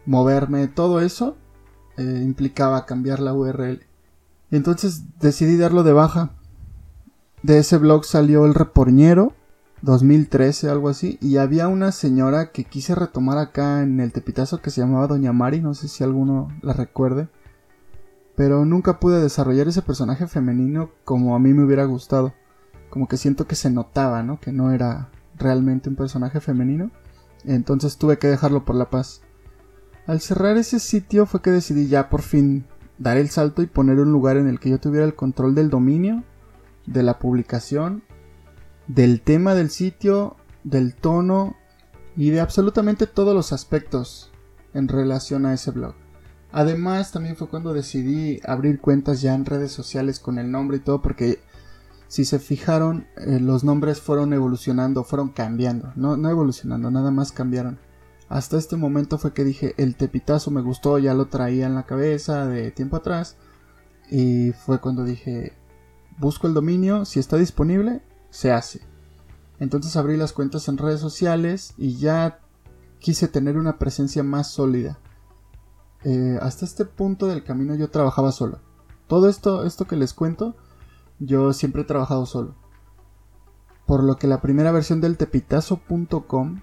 moverme, 0.05 0.67
todo 0.67 0.99
eso 0.99 1.37
eh, 1.97 2.21
implicaba 2.23 2.85
cambiar 2.85 3.19
la 3.21 3.33
URL. 3.33 3.79
entonces 4.49 5.03
decidí 5.19 5.55
darlo 5.55 5.83
de 5.83 5.93
baja. 5.93 6.31
De 7.43 7.57
ese 7.57 7.77
blog 7.77 8.05
salió 8.05 8.45
el 8.45 8.53
reporñero 8.53 9.33
2013, 9.81 10.69
algo 10.69 10.89
así, 10.89 11.17
y 11.21 11.37
había 11.37 11.67
una 11.67 11.91
señora 11.91 12.51
que 12.51 12.65
quise 12.65 12.93
retomar 12.93 13.37
acá 13.37 13.81
en 13.81 13.99
el 13.99 14.11
tepitazo 14.11 14.61
que 14.61 14.69
se 14.69 14.81
llamaba 14.81 15.07
Doña 15.07 15.33
Mari, 15.33 15.59
no 15.59 15.73
sé 15.73 15.87
si 15.87 16.03
alguno 16.03 16.49
la 16.61 16.73
recuerde, 16.73 17.29
pero 18.35 18.63
nunca 18.65 18.99
pude 18.99 19.21
desarrollar 19.21 19.67
ese 19.67 19.81
personaje 19.81 20.27
femenino 20.27 20.91
como 21.03 21.35
a 21.35 21.39
mí 21.39 21.53
me 21.53 21.63
hubiera 21.63 21.85
gustado, 21.85 22.33
como 22.91 23.07
que 23.07 23.17
siento 23.17 23.47
que 23.47 23.55
se 23.55 23.71
notaba, 23.71 24.21
¿no? 24.21 24.39
Que 24.39 24.51
no 24.51 24.71
era 24.71 25.09
realmente 25.41 25.89
un 25.89 25.95
personaje 25.95 26.39
femenino, 26.39 26.91
entonces 27.43 27.97
tuve 27.97 28.17
que 28.17 28.27
dejarlo 28.27 28.65
por 28.65 28.75
la 28.75 28.89
paz. 28.89 29.21
Al 30.07 30.21
cerrar 30.21 30.57
ese 30.57 30.79
sitio 30.79 31.25
fue 31.25 31.41
que 31.41 31.51
decidí 31.51 31.87
ya 31.87 32.09
por 32.09 32.21
fin 32.21 32.65
dar 32.97 33.17
el 33.17 33.29
salto 33.29 33.61
y 33.61 33.67
poner 33.67 33.99
un 33.99 34.11
lugar 34.11 34.37
en 34.37 34.47
el 34.47 34.59
que 34.59 34.69
yo 34.69 34.79
tuviera 34.79 35.05
el 35.05 35.15
control 35.15 35.55
del 35.55 35.69
dominio, 35.69 36.23
de 36.85 37.03
la 37.03 37.19
publicación 37.19 38.03
del 38.87 39.21
tema 39.21 39.55
del 39.55 39.69
sitio, 39.69 40.35
del 40.63 40.95
tono 40.95 41.55
y 42.15 42.29
de 42.29 42.41
absolutamente 42.41 43.07
todos 43.07 43.33
los 43.33 43.53
aspectos 43.53 44.31
en 44.73 44.87
relación 44.87 45.45
a 45.45 45.53
ese 45.53 45.71
blog. 45.71 45.95
Además, 46.51 47.11
también 47.11 47.37
fue 47.37 47.47
cuando 47.47 47.73
decidí 47.73 48.41
abrir 48.45 48.81
cuentas 48.81 49.21
ya 49.21 49.33
en 49.33 49.45
redes 49.45 49.71
sociales 49.71 50.19
con 50.19 50.37
el 50.37 50.51
nombre 50.51 50.77
y 50.77 50.79
todo, 50.81 51.01
porque 51.01 51.39
si 52.11 52.25
se 52.25 52.39
fijaron, 52.39 53.07
eh, 53.15 53.39
los 53.39 53.63
nombres 53.63 54.01
fueron 54.01 54.33
evolucionando, 54.33 55.05
fueron 55.05 55.29
cambiando, 55.29 55.93
no, 55.95 56.17
no 56.17 56.29
evolucionando, 56.29 56.91
nada 56.91 57.09
más 57.09 57.31
cambiaron. 57.31 57.79
Hasta 58.27 58.57
este 58.57 58.75
momento 58.75 59.17
fue 59.17 59.31
que 59.31 59.45
dije, 59.45 59.75
el 59.77 59.95
tepitazo 59.95 60.51
me 60.51 60.61
gustó, 60.61 60.99
ya 60.99 61.13
lo 61.13 61.27
traía 61.27 61.67
en 61.67 61.73
la 61.73 61.85
cabeza 61.85 62.47
de 62.47 62.71
tiempo 62.71 62.97
atrás. 62.97 63.37
Y 64.09 64.51
fue 64.51 64.81
cuando 64.81 65.05
dije, 65.05 65.53
busco 66.17 66.47
el 66.47 66.53
dominio, 66.53 67.05
si 67.05 67.21
está 67.21 67.37
disponible, 67.37 68.01
se 68.29 68.51
hace. 68.51 68.81
Entonces 69.59 69.95
abrí 69.95 70.17
las 70.17 70.33
cuentas 70.33 70.67
en 70.67 70.79
redes 70.79 70.99
sociales 70.99 71.73
y 71.77 71.95
ya 71.95 72.41
quise 72.99 73.29
tener 73.29 73.57
una 73.57 73.79
presencia 73.79 74.21
más 74.21 74.51
sólida. 74.51 74.99
Eh, 76.03 76.37
hasta 76.41 76.65
este 76.65 76.83
punto 76.83 77.27
del 77.27 77.45
camino 77.45 77.73
yo 77.75 77.89
trabajaba 77.89 78.33
solo. 78.33 78.59
Todo 79.07 79.29
esto, 79.29 79.63
esto 79.63 79.85
que 79.85 79.95
les 79.95 80.13
cuento, 80.13 80.57
yo 81.21 81.53
siempre 81.53 81.83
he 81.83 81.85
trabajado 81.85 82.25
solo. 82.25 82.55
Por 83.85 84.03
lo 84.03 84.17
que 84.17 84.27
la 84.27 84.41
primera 84.41 84.71
versión 84.71 85.01
del 85.01 85.17
tepitazo.com 85.17 86.61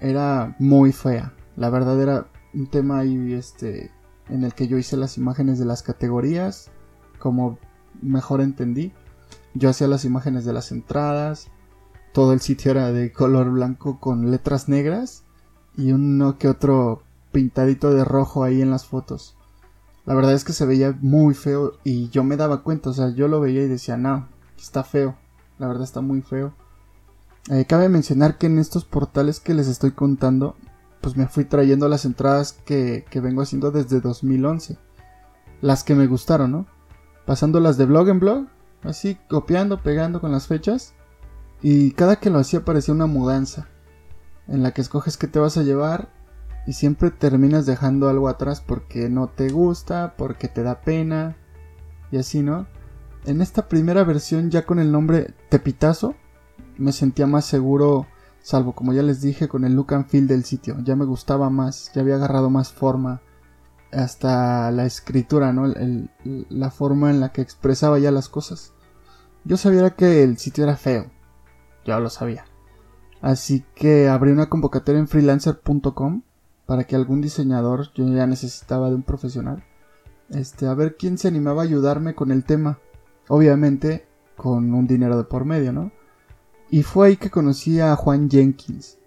era 0.00 0.56
muy 0.58 0.92
fea. 0.92 1.32
La 1.56 1.70
verdad 1.70 2.00
era 2.00 2.26
un 2.52 2.66
tema 2.66 2.98
ahí 2.98 3.32
este, 3.32 3.92
en 4.28 4.44
el 4.44 4.52
que 4.54 4.66
yo 4.66 4.78
hice 4.78 4.96
las 4.96 5.16
imágenes 5.16 5.58
de 5.58 5.64
las 5.64 5.82
categorías, 5.82 6.70
como 7.18 7.58
mejor 8.02 8.40
entendí. 8.40 8.92
Yo 9.54 9.70
hacía 9.70 9.86
las 9.86 10.04
imágenes 10.04 10.44
de 10.44 10.52
las 10.52 10.72
entradas. 10.72 11.48
Todo 12.12 12.32
el 12.32 12.40
sitio 12.40 12.72
era 12.72 12.90
de 12.92 13.12
color 13.12 13.50
blanco 13.50 14.00
con 14.00 14.30
letras 14.30 14.68
negras 14.68 15.24
y 15.76 15.92
uno 15.92 16.36
que 16.38 16.48
otro 16.48 17.02
pintadito 17.30 17.92
de 17.94 18.04
rojo 18.04 18.42
ahí 18.42 18.60
en 18.60 18.70
las 18.70 18.86
fotos. 18.86 19.36
La 20.10 20.16
verdad 20.16 20.32
es 20.32 20.42
que 20.42 20.52
se 20.52 20.66
veía 20.66 20.98
muy 21.00 21.34
feo 21.34 21.74
y 21.84 22.08
yo 22.08 22.24
me 22.24 22.36
daba 22.36 22.64
cuenta, 22.64 22.90
o 22.90 22.92
sea, 22.92 23.10
yo 23.10 23.28
lo 23.28 23.38
veía 23.38 23.62
y 23.62 23.68
decía, 23.68 23.96
no, 23.96 24.26
está 24.58 24.82
feo, 24.82 25.14
la 25.56 25.68
verdad 25.68 25.84
está 25.84 26.00
muy 26.00 26.20
feo. 26.20 26.52
Eh, 27.48 27.64
cabe 27.64 27.88
mencionar 27.88 28.36
que 28.36 28.46
en 28.46 28.58
estos 28.58 28.84
portales 28.84 29.38
que 29.38 29.54
les 29.54 29.68
estoy 29.68 29.92
contando, 29.92 30.56
pues 31.00 31.16
me 31.16 31.28
fui 31.28 31.44
trayendo 31.44 31.88
las 31.88 32.04
entradas 32.04 32.54
que, 32.64 33.04
que 33.08 33.20
vengo 33.20 33.42
haciendo 33.42 33.70
desde 33.70 34.00
2011. 34.00 34.78
Las 35.60 35.84
que 35.84 35.94
me 35.94 36.08
gustaron, 36.08 36.50
¿no? 36.50 36.66
Pasándolas 37.24 37.76
de 37.76 37.84
blog 37.84 38.08
en 38.08 38.18
blog 38.18 38.46
así 38.82 39.16
copiando, 39.28 39.80
pegando 39.80 40.20
con 40.20 40.32
las 40.32 40.48
fechas. 40.48 40.92
Y 41.62 41.92
cada 41.92 42.16
que 42.16 42.30
lo 42.30 42.40
hacía 42.40 42.64
parecía 42.64 42.94
una 42.94 43.06
mudanza, 43.06 43.68
en 44.48 44.64
la 44.64 44.72
que 44.72 44.80
escoges 44.80 45.16
qué 45.16 45.28
te 45.28 45.38
vas 45.38 45.56
a 45.56 45.62
llevar 45.62 46.08
y 46.66 46.74
siempre 46.74 47.10
terminas 47.10 47.66
dejando 47.66 48.08
algo 48.08 48.28
atrás 48.28 48.60
porque 48.60 49.08
no 49.08 49.28
te 49.28 49.50
gusta, 49.50 50.14
porque 50.16 50.48
te 50.48 50.62
da 50.62 50.80
pena 50.82 51.36
y 52.10 52.18
así, 52.18 52.42
¿no? 52.42 52.66
En 53.24 53.40
esta 53.40 53.68
primera 53.68 54.04
versión 54.04 54.50
ya 54.50 54.64
con 54.64 54.78
el 54.78 54.92
nombre 54.92 55.34
Tepitazo 55.48 56.14
me 56.78 56.92
sentía 56.92 57.26
más 57.26 57.44
seguro, 57.44 58.06
salvo 58.40 58.74
como 58.74 58.92
ya 58.92 59.02
les 59.02 59.20
dije 59.20 59.48
con 59.48 59.64
el 59.64 59.74
look 59.74 59.94
and 59.94 60.06
feel 60.06 60.26
del 60.26 60.44
sitio, 60.44 60.76
ya 60.82 60.96
me 60.96 61.04
gustaba 61.04 61.50
más, 61.50 61.92
ya 61.94 62.00
había 62.00 62.14
agarrado 62.14 62.48
más 62.48 62.72
forma, 62.72 63.20
hasta 63.92 64.70
la 64.70 64.86
escritura, 64.86 65.52
¿no? 65.52 65.72
la 66.24 66.70
forma 66.70 67.10
en 67.10 67.20
la 67.20 67.32
que 67.32 67.42
expresaba 67.42 67.98
ya 67.98 68.10
las 68.10 68.28
cosas. 68.28 68.72
Yo 69.44 69.56
sabía 69.56 69.90
que 69.90 70.22
el 70.22 70.38
sitio 70.38 70.64
era 70.64 70.76
feo, 70.76 71.10
ya 71.84 71.98
lo 71.98 72.08
sabía. 72.08 72.44
Así 73.20 73.64
que 73.74 74.08
abrí 74.08 74.32
una 74.32 74.48
convocatoria 74.48 74.98
en 74.98 75.08
freelancer.com 75.08 76.22
para 76.70 76.84
que 76.84 76.94
algún 76.94 77.20
diseñador, 77.20 77.92
yo 77.94 78.06
ya 78.06 78.28
necesitaba 78.28 78.90
de 78.90 78.94
un 78.94 79.02
profesional, 79.02 79.64
este, 80.28 80.68
a 80.68 80.74
ver 80.74 80.94
quién 80.96 81.18
se 81.18 81.26
animaba 81.26 81.62
a 81.62 81.64
ayudarme 81.64 82.14
con 82.14 82.30
el 82.30 82.44
tema. 82.44 82.78
Obviamente 83.26 84.06
con 84.36 84.72
un 84.72 84.86
dinero 84.86 85.16
de 85.16 85.24
por 85.24 85.44
medio, 85.44 85.72
¿no? 85.72 85.90
Y 86.70 86.84
fue 86.84 87.08
ahí 87.08 87.16
que 87.16 87.28
conocí 87.28 87.80
a 87.80 87.96
Juan 87.96 88.30
Jenkins. 88.30 88.98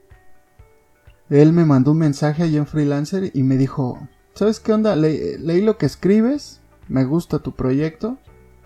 Él 1.30 1.54
me 1.54 1.64
mandó 1.64 1.92
un 1.92 2.00
mensaje 2.00 2.44
ahí 2.44 2.58
en 2.58 2.68
Freelancer 2.68 3.32
y 3.34 3.44
me 3.44 3.56
dijo, 3.56 4.10
¿sabes 4.34 4.60
qué 4.60 4.74
onda? 4.74 4.98
leí 4.98 5.62
lo 5.62 5.78
que 5.78 5.86
escribes, 5.86 6.60
me 6.90 7.06
gusta 7.06 7.40
tu 7.40 7.54
proyecto, 7.54 8.18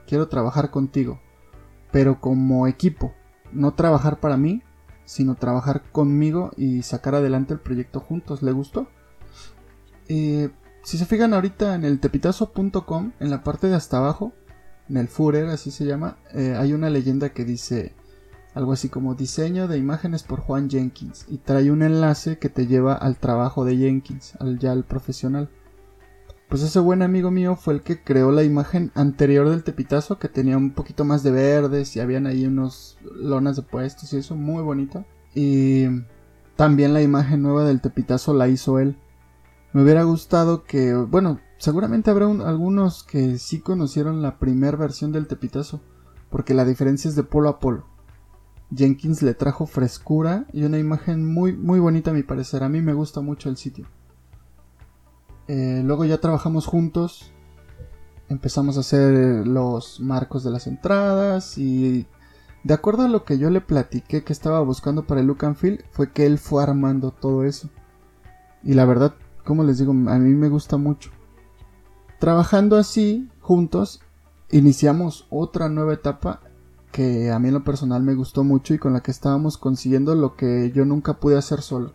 quiero 0.08 0.28
trabajar 0.28 0.72
contigo, 0.72 1.20
pero 1.92 2.20
como 2.20 2.66
equipo, 2.66 3.14
no 3.52 3.76
trabajar 3.76 4.20
para 4.20 4.38
mí, 4.38 4.64
sino 5.08 5.36
trabajar 5.36 5.84
conmigo 5.92 6.52
y 6.58 6.84
sacar 6.84 7.16
adelante 7.16 7.54
el 7.54 7.62
proyecto 7.62 8.02
juntos. 8.02 8.44
¿Le 8.44 8.52
gustó? 8.52 8.90
Eh, 10.10 10.50
si 10.84 10.98
se 10.98 11.06
fijan 11.06 11.34
ahorita 11.34 11.76
en 11.76 11.86
el 11.86 12.00
tepitazo.com, 12.00 13.14
en 13.20 13.30
la 13.30 13.42
parte 13.42 13.68
de 13.68 13.76
hasta 13.76 13.98
abajo, 13.98 14.34
en 14.90 14.98
el 14.98 15.08
Führer, 15.08 15.48
así 15.48 15.72
se 15.72 15.86
llama, 15.86 16.18
eh, 16.34 16.56
hay 16.58 16.74
una 16.74 16.90
leyenda 16.90 17.30
que 17.30 17.46
dice 17.46 17.96
algo 18.54 18.74
así 18.74 18.90
como 18.90 19.16
diseño 19.16 19.70
de 19.70 19.78
imágenes 19.78 20.24
por 20.24 20.42
Juan 20.42 20.70
Jenkins 20.70 21.26
y 21.30 21.38
trae 21.38 21.72
un 21.72 21.84
enlace 21.84 22.38
que 22.38 22.50
te 22.50 22.68
lleva 22.68 22.94
al 22.94 23.18
trabajo 23.18 23.64
de 23.64 23.78
Jenkins, 23.78 24.36
al 24.40 24.60
ya 24.60 24.74
al 24.74 24.84
profesional. 24.84 25.50
Pues 26.50 26.62
ese 26.64 26.80
buen 26.80 27.02
amigo 27.02 27.30
mío 27.30 27.56
fue 27.58 27.74
el 27.74 27.82
que 27.82 28.02
creó 28.02 28.32
la 28.32 28.44
imagen 28.44 28.92
anterior 28.96 29.50
del 29.50 29.64
tepitazo 29.64 30.18
que 30.18 30.30
tenía 30.30 30.56
un 30.56 30.72
poquito 30.72 31.04
más 31.04 31.22
de 31.22 31.32
verdes 31.32 31.96
y 31.96 32.00
habían 32.00 32.26
ahí 32.26 32.46
unos 32.46 32.98
lonas 33.02 33.58
de 33.58 33.64
puestos 33.64 34.14
y 34.14 34.18
eso 34.18 34.36
muy 34.36 34.64
bonito. 34.64 35.06
Y 35.36 35.88
también 36.56 36.94
la 36.94 37.02
imagen 37.02 37.42
nueva 37.42 37.66
del 37.66 37.82
tepitazo 37.82 38.34
la 38.34 38.48
hizo 38.48 38.80
él. 38.80 38.98
Me 39.74 39.84
hubiera 39.84 40.04
gustado 40.04 40.64
que, 40.64 40.94
bueno, 40.94 41.40
seguramente 41.58 42.10
habrá 42.10 42.26
algunos 42.26 43.04
que 43.04 43.38
sí 43.38 43.60
conocieron 43.60 44.22
la 44.22 44.40
primera 44.40 44.78
versión 44.78 45.12
del 45.12 45.28
Tepitazo, 45.28 45.82
porque 46.30 46.54
la 46.54 46.66
diferencia 46.66 47.10
es 47.10 47.16
de 47.16 47.24
polo 47.24 47.50
a 47.50 47.60
polo. 47.60 47.86
Jenkins 48.76 49.22
le 49.22 49.34
trajo 49.34 49.66
frescura 49.66 50.46
y 50.52 50.64
una 50.64 50.80
imagen 50.80 51.26
muy, 51.26 51.54
muy 51.54 51.80
bonita 51.80 52.12
a 52.12 52.14
mi 52.14 52.24
parecer. 52.24 52.64
A 52.64 52.70
mí 52.70 52.82
me 52.82 52.94
gusta 52.94 53.22
mucho 53.22 53.50
el 53.50 53.58
sitio. 53.58 53.88
Eh, 55.48 55.82
luego 55.84 56.06
ya 56.06 56.20
trabajamos 56.20 56.66
juntos. 56.66 57.32
Empezamos 58.30 58.78
a 58.78 58.82
hacer 58.82 59.48
los 59.48 60.00
marcos 60.00 60.44
de 60.44 60.52
las 60.52 60.68
entradas 60.68 61.58
y 61.58 62.06
de 62.64 62.74
acuerdo 62.74 63.04
a 63.04 63.08
lo 63.08 63.24
que 63.24 63.38
yo 63.38 63.50
le 63.50 63.62
platiqué 63.62 64.24
que 64.26 64.34
estaba 64.34 64.60
buscando 64.62 65.08
para 65.08 65.22
el 65.22 65.28
look 65.28 65.46
and 65.46 65.56
feel, 65.56 65.86
fue 65.92 66.12
que 66.12 66.26
él 66.26 66.38
fue 66.38 66.62
armando 66.62 67.12
todo 67.12 67.46
eso. 67.46 67.70
Y 68.64 68.74
la 68.74 68.84
verdad, 68.84 69.16
como 69.46 69.64
les 69.64 69.78
digo, 69.78 69.92
a 69.92 70.20
mí 70.20 70.34
me 70.34 70.50
gusta 70.50 70.76
mucho. 70.76 71.12
Trabajando 72.20 72.76
así, 72.76 73.30
juntos, 73.40 74.02
iniciamos 74.52 75.28
otra 75.30 75.70
nueva 75.70 75.94
etapa 75.94 76.42
que 76.92 77.32
a 77.32 77.40
mí 77.40 77.50
en 77.50 77.54
lo 77.54 77.64
personal 77.64 78.04
me 78.04 78.16
gustó 78.16 78.44
mucho 78.44 78.74
y 78.74 78.80
con 78.80 78.92
la 78.92 79.02
que 79.02 79.12
estábamos 79.12 79.58
consiguiendo 79.58 80.16
lo 80.16 80.36
que 80.36 80.72
yo 80.74 80.84
nunca 80.84 81.14
pude 81.14 81.38
hacer 81.38 81.62
solo. 81.62 81.94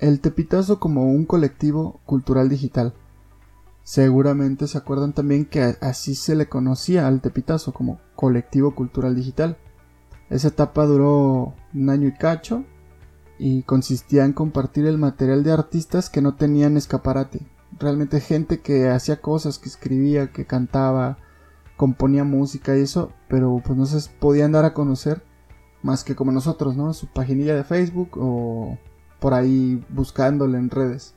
El 0.00 0.20
Tepitazo 0.20 0.80
como 0.80 1.04
un 1.04 1.26
colectivo 1.26 2.00
cultural 2.06 2.48
digital. 2.48 2.94
Seguramente 3.82 4.66
se 4.66 4.78
acuerdan 4.78 5.12
también 5.12 5.44
que 5.44 5.76
así 5.82 6.14
se 6.14 6.34
le 6.34 6.48
conocía 6.48 7.06
al 7.06 7.20
Tepitazo 7.20 7.74
como 7.74 8.00
colectivo 8.16 8.74
cultural 8.74 9.14
digital. 9.14 9.58
Esa 10.30 10.48
etapa 10.48 10.86
duró 10.86 11.54
un 11.74 11.90
año 11.90 12.08
y 12.08 12.14
cacho 12.14 12.64
y 13.38 13.62
consistía 13.64 14.24
en 14.24 14.32
compartir 14.32 14.86
el 14.86 14.96
material 14.96 15.44
de 15.44 15.52
artistas 15.52 16.08
que 16.08 16.22
no 16.22 16.34
tenían 16.34 16.78
escaparate. 16.78 17.46
Realmente 17.78 18.20
gente 18.20 18.60
que 18.60 18.88
hacía 18.88 19.20
cosas, 19.20 19.58
que 19.58 19.68
escribía, 19.68 20.32
que 20.32 20.46
cantaba, 20.46 21.18
componía 21.76 22.24
música 22.24 22.74
y 22.74 22.80
eso, 22.80 23.12
pero 23.28 23.60
pues 23.62 23.76
no 23.76 23.84
se 23.84 24.08
podían 24.18 24.52
dar 24.52 24.64
a 24.64 24.72
conocer 24.72 25.22
más 25.82 26.04
que 26.04 26.16
como 26.16 26.32
nosotros, 26.32 26.74
¿no? 26.74 26.94
Su 26.94 27.06
paginilla 27.06 27.54
de 27.54 27.64
Facebook 27.64 28.16
o 28.16 28.78
por 29.20 29.34
ahí 29.34 29.84
buscándole 29.90 30.58
en 30.58 30.70
redes. 30.70 31.14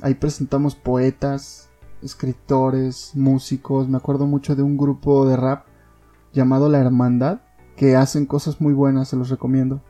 Ahí 0.00 0.14
presentamos 0.14 0.74
poetas, 0.74 1.68
escritores, 2.02 3.12
músicos. 3.14 3.88
Me 3.88 3.96
acuerdo 3.96 4.26
mucho 4.26 4.56
de 4.56 4.62
un 4.62 4.76
grupo 4.76 5.26
de 5.26 5.36
rap 5.36 5.66
llamado 6.32 6.68
La 6.68 6.80
Hermandad 6.80 7.40
que 7.76 7.94
hacen 7.94 8.26
cosas 8.26 8.60
muy 8.60 8.72
buenas, 8.72 9.08
se 9.08 9.16
los 9.16 9.28
recomiendo. 9.28 9.82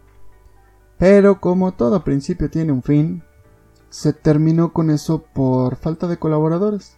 Pero 0.98 1.40
como 1.40 1.72
todo 1.72 2.04
principio 2.04 2.50
tiene 2.50 2.72
un 2.72 2.82
fin, 2.82 3.22
se 3.90 4.12
terminó 4.12 4.72
con 4.72 4.90
eso 4.90 5.24
por 5.32 5.76
falta 5.76 6.08
de 6.08 6.18
colaboradores. 6.18 6.96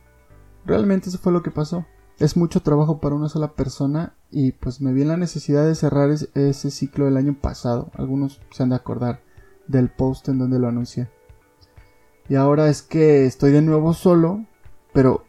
Realmente 0.64 1.08
eso 1.08 1.18
fue 1.18 1.32
lo 1.32 1.42
que 1.42 1.50
pasó 1.50 1.84
es 2.18 2.36
mucho 2.36 2.62
trabajo 2.62 3.00
para 3.00 3.14
una 3.14 3.28
sola 3.28 3.52
persona 3.52 4.14
y 4.30 4.52
pues 4.52 4.80
me 4.80 4.92
vi 4.92 5.02
en 5.02 5.08
la 5.08 5.16
necesidad 5.16 5.64
de 5.64 5.74
cerrar 5.74 6.10
ese 6.10 6.70
ciclo 6.70 7.04
del 7.04 7.16
año 7.16 7.36
pasado. 7.40 7.90
Algunos 7.94 8.40
se 8.50 8.62
han 8.62 8.70
de 8.70 8.76
acordar 8.76 9.22
del 9.68 9.88
post 9.88 10.28
en 10.28 10.38
donde 10.38 10.58
lo 10.58 10.68
anuncié. 10.68 11.08
Y 12.28 12.34
ahora 12.34 12.68
es 12.68 12.82
que 12.82 13.24
estoy 13.24 13.52
de 13.52 13.62
nuevo 13.62 13.94
solo, 13.94 14.44
pero 14.92 15.24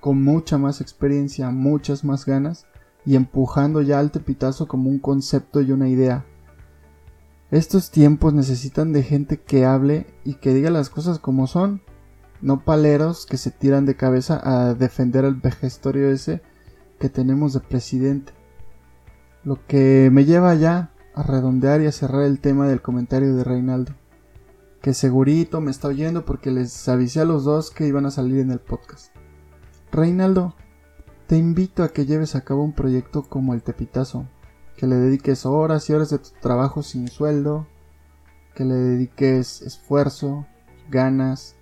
con 0.00 0.22
mucha 0.22 0.58
más 0.58 0.80
experiencia, 0.80 1.50
muchas 1.50 2.04
más 2.04 2.26
ganas 2.26 2.66
y 3.06 3.16
empujando 3.16 3.80
ya 3.80 3.98
al 3.98 4.10
tepitazo 4.10 4.68
como 4.68 4.90
un 4.90 4.98
concepto 4.98 5.62
y 5.62 5.72
una 5.72 5.88
idea. 5.88 6.24
Estos 7.50 7.90
tiempos 7.90 8.34
necesitan 8.34 8.92
de 8.92 9.02
gente 9.02 9.40
que 9.40 9.64
hable 9.64 10.06
y 10.24 10.34
que 10.34 10.52
diga 10.52 10.70
las 10.70 10.90
cosas 10.90 11.18
como 11.18 11.46
son 11.46 11.80
no 12.40 12.62
paleros 12.62 13.24
que 13.24 13.38
se 13.38 13.50
tiran 13.50 13.86
de 13.86 13.96
cabeza 13.96 14.40
a 14.42 14.74
defender 14.74 15.24
al 15.24 15.36
vejestorio 15.36 16.10
ese 16.10 16.42
que 16.98 17.08
tenemos 17.08 17.54
de 17.54 17.60
presidente. 17.60 18.32
Lo 19.44 19.64
que 19.66 20.10
me 20.12 20.24
lleva 20.24 20.54
ya 20.54 20.90
a 21.14 21.22
redondear 21.22 21.80
y 21.80 21.86
a 21.86 21.92
cerrar 21.92 22.22
el 22.22 22.40
tema 22.40 22.68
del 22.68 22.82
comentario 22.82 23.34
de 23.34 23.44
Reinaldo. 23.44 23.92
Que 24.82 24.94
segurito 24.94 25.60
me 25.60 25.70
está 25.70 25.88
oyendo 25.88 26.24
porque 26.24 26.50
les 26.50 26.88
avisé 26.88 27.20
a 27.20 27.24
los 27.24 27.44
dos 27.44 27.70
que 27.70 27.86
iban 27.86 28.06
a 28.06 28.10
salir 28.10 28.40
en 28.40 28.50
el 28.50 28.58
podcast. 28.58 29.14
Reinaldo, 29.92 30.54
te 31.26 31.36
invito 31.36 31.82
a 31.82 31.88
que 31.88 32.04
lleves 32.04 32.34
a 32.34 32.42
cabo 32.42 32.62
un 32.62 32.72
proyecto 32.72 33.22
como 33.22 33.54
el 33.54 33.62
Tepitazo, 33.62 34.26
que 34.76 34.86
le 34.86 34.96
dediques 34.96 35.46
horas 35.46 35.88
y 35.88 35.94
horas 35.94 36.10
de 36.10 36.18
tu 36.18 36.30
trabajo 36.40 36.82
sin 36.82 37.08
sueldo, 37.08 37.66
que 38.54 38.64
le 38.64 38.74
dediques 38.74 39.62
esfuerzo, 39.62 40.46
ganas, 40.90 41.56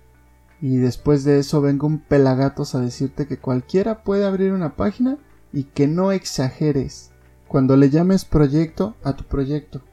y 0.59 0.77
después 0.77 1.23
de 1.23 1.39
eso 1.39 1.61
vengo 1.61 1.87
un 1.87 1.99
pelagatos 1.99 2.75
a 2.75 2.81
decirte 2.81 3.27
que 3.27 3.37
cualquiera 3.37 4.03
puede 4.03 4.25
abrir 4.25 4.51
una 4.51 4.75
página 4.75 5.17
y 5.51 5.65
que 5.65 5.87
no 5.87 6.11
exageres 6.11 7.12
cuando 7.53 7.77
le 7.77 7.91
llames 7.91 8.25
proyecto 8.25 8.95
a 9.03 9.15
tu 9.15 9.25
proyecto. 9.25 9.83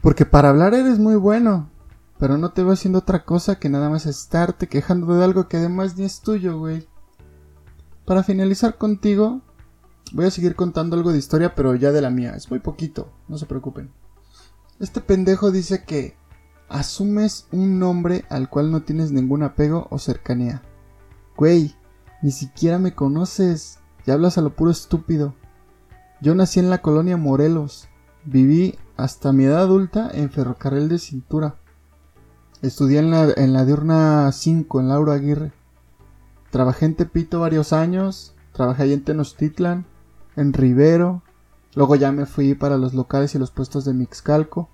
Porque 0.00 0.24
para 0.24 0.50
hablar 0.50 0.74
eres 0.74 1.00
muy 1.00 1.16
bueno, 1.16 1.72
pero 2.20 2.38
no 2.38 2.52
te 2.52 2.62
voy 2.62 2.74
haciendo 2.74 3.00
otra 3.00 3.24
cosa 3.24 3.58
que 3.58 3.68
nada 3.68 3.90
más 3.90 4.06
estarte 4.06 4.68
quejando 4.68 5.12
de 5.16 5.24
algo 5.24 5.48
que 5.48 5.56
además 5.56 5.96
ni 5.96 6.04
es 6.04 6.20
tuyo, 6.20 6.56
güey. 6.56 6.86
Para 8.04 8.22
finalizar 8.22 8.78
contigo, 8.78 9.40
voy 10.12 10.26
a 10.26 10.30
seguir 10.30 10.54
contando 10.54 10.94
algo 10.94 11.10
de 11.10 11.18
historia, 11.18 11.56
pero 11.56 11.74
ya 11.74 11.90
de 11.90 12.00
la 12.00 12.10
mía. 12.10 12.36
Es 12.36 12.48
muy 12.48 12.60
poquito, 12.60 13.10
no 13.26 13.38
se 13.38 13.46
preocupen. 13.46 13.90
Este 14.78 15.00
pendejo 15.00 15.50
dice 15.50 15.82
que 15.82 16.14
asumes 16.68 17.48
un 17.50 17.80
nombre 17.80 18.24
al 18.28 18.48
cual 18.48 18.70
no 18.70 18.84
tienes 18.84 19.10
ningún 19.10 19.42
apego 19.42 19.88
o 19.90 19.98
cercanía. 19.98 20.62
Güey, 21.36 21.74
ni 22.22 22.30
siquiera 22.30 22.78
me 22.78 22.94
conoces, 22.94 23.80
ya 24.06 24.14
hablas 24.14 24.38
a 24.38 24.42
lo 24.42 24.54
puro 24.54 24.70
estúpido. 24.70 25.34
Yo 26.26 26.34
nací 26.34 26.58
en 26.58 26.70
la 26.70 26.78
colonia 26.78 27.16
Morelos, 27.16 27.86
viví 28.24 28.74
hasta 28.96 29.32
mi 29.32 29.44
edad 29.44 29.60
adulta 29.60 30.10
en 30.12 30.28
Ferrocarril 30.28 30.88
de 30.88 30.98
Cintura. 30.98 31.54
Estudié 32.62 32.98
en 32.98 33.12
la, 33.12 33.32
en 33.36 33.52
la 33.52 33.64
diurna 33.64 34.32
5 34.32 34.80
en 34.80 34.88
Lauro 34.88 35.12
Aguirre. 35.12 35.52
Trabajé 36.50 36.86
en 36.86 36.96
Tepito 36.96 37.38
varios 37.38 37.72
años, 37.72 38.34
trabajé 38.50 38.82
ahí 38.82 38.92
en 38.92 39.04
Tenochtitlan, 39.04 39.86
en 40.34 40.52
Rivero, 40.52 41.22
luego 41.76 41.94
ya 41.94 42.10
me 42.10 42.26
fui 42.26 42.56
para 42.56 42.76
los 42.76 42.92
locales 42.92 43.36
y 43.36 43.38
los 43.38 43.52
puestos 43.52 43.84
de 43.84 43.94
Mixcalco. 43.94 44.68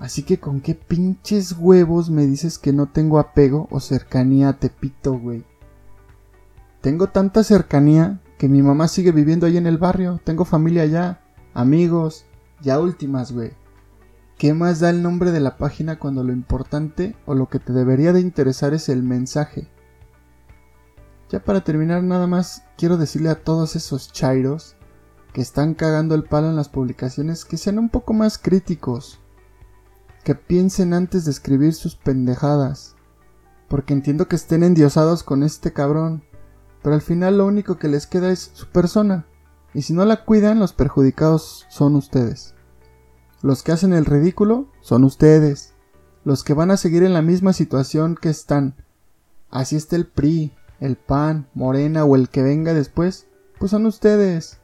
Así 0.00 0.22
que 0.22 0.38
con 0.38 0.60
qué 0.60 0.74
pinches 0.74 1.56
huevos 1.58 2.10
me 2.10 2.26
dices 2.26 2.58
que 2.58 2.74
no 2.74 2.90
tengo 2.90 3.18
apego 3.18 3.68
o 3.70 3.80
cercanía 3.80 4.50
a 4.50 4.58
Tepito, 4.58 5.18
güey. 5.18 5.46
Tengo 6.82 7.06
tanta 7.06 7.42
cercanía 7.42 8.20
que 8.42 8.48
mi 8.48 8.60
mamá 8.60 8.88
sigue 8.88 9.12
viviendo 9.12 9.46
ahí 9.46 9.56
en 9.56 9.68
el 9.68 9.78
barrio, 9.78 10.20
tengo 10.24 10.44
familia 10.44 10.82
allá, 10.82 11.20
amigos, 11.54 12.26
ya 12.60 12.80
últimas, 12.80 13.30
güey. 13.30 13.52
¿Qué 14.36 14.52
más 14.52 14.80
da 14.80 14.90
el 14.90 15.00
nombre 15.00 15.30
de 15.30 15.38
la 15.38 15.58
página 15.58 16.00
cuando 16.00 16.24
lo 16.24 16.32
importante 16.32 17.14
o 17.24 17.36
lo 17.36 17.48
que 17.48 17.60
te 17.60 17.72
debería 17.72 18.12
de 18.12 18.18
interesar 18.20 18.74
es 18.74 18.88
el 18.88 19.04
mensaje? 19.04 19.68
Ya 21.30 21.44
para 21.44 21.62
terminar 21.62 22.02
nada 22.02 22.26
más 22.26 22.64
quiero 22.76 22.96
decirle 22.96 23.28
a 23.28 23.44
todos 23.44 23.76
esos 23.76 24.10
chairos 24.10 24.74
que 25.32 25.40
están 25.40 25.74
cagando 25.74 26.16
el 26.16 26.24
palo 26.24 26.48
en 26.48 26.56
las 26.56 26.68
publicaciones 26.68 27.44
que 27.44 27.56
sean 27.56 27.78
un 27.78 27.90
poco 27.90 28.12
más 28.12 28.38
críticos 28.38 29.20
que 30.24 30.34
piensen 30.34 30.94
antes 30.94 31.26
de 31.26 31.30
escribir 31.30 31.74
sus 31.74 31.94
pendejadas. 31.94 32.96
Porque 33.68 33.92
entiendo 33.92 34.26
que 34.26 34.34
estén 34.34 34.64
endiosados 34.64 35.22
con 35.22 35.44
este 35.44 35.72
cabrón, 35.72 36.24
pero 36.82 36.94
al 36.94 37.02
final 37.02 37.38
lo 37.38 37.46
único 37.46 37.78
que 37.78 37.88
les 37.88 38.06
queda 38.06 38.30
es 38.30 38.50
su 38.54 38.66
persona, 38.68 39.26
y 39.74 39.82
si 39.82 39.92
no 39.92 40.04
la 40.04 40.24
cuidan, 40.24 40.58
los 40.58 40.72
perjudicados 40.72 41.66
son 41.68 41.96
ustedes. 41.96 42.54
Los 43.42 43.62
que 43.62 43.72
hacen 43.72 43.92
el 43.92 44.04
ridículo 44.04 44.68
son 44.80 45.04
ustedes, 45.04 45.74
los 46.24 46.44
que 46.44 46.54
van 46.54 46.70
a 46.70 46.76
seguir 46.76 47.02
en 47.02 47.12
la 47.12 47.22
misma 47.22 47.52
situación 47.52 48.16
que 48.20 48.28
están. 48.28 48.76
Así 49.50 49.76
está 49.76 49.96
el 49.96 50.06
PRI, 50.06 50.52
el 50.80 50.96
PAN, 50.96 51.48
Morena 51.54 52.04
o 52.04 52.16
el 52.16 52.28
que 52.28 52.42
venga 52.42 52.74
después, 52.74 53.26
pues 53.58 53.70
son 53.70 53.86
ustedes. 53.86 54.58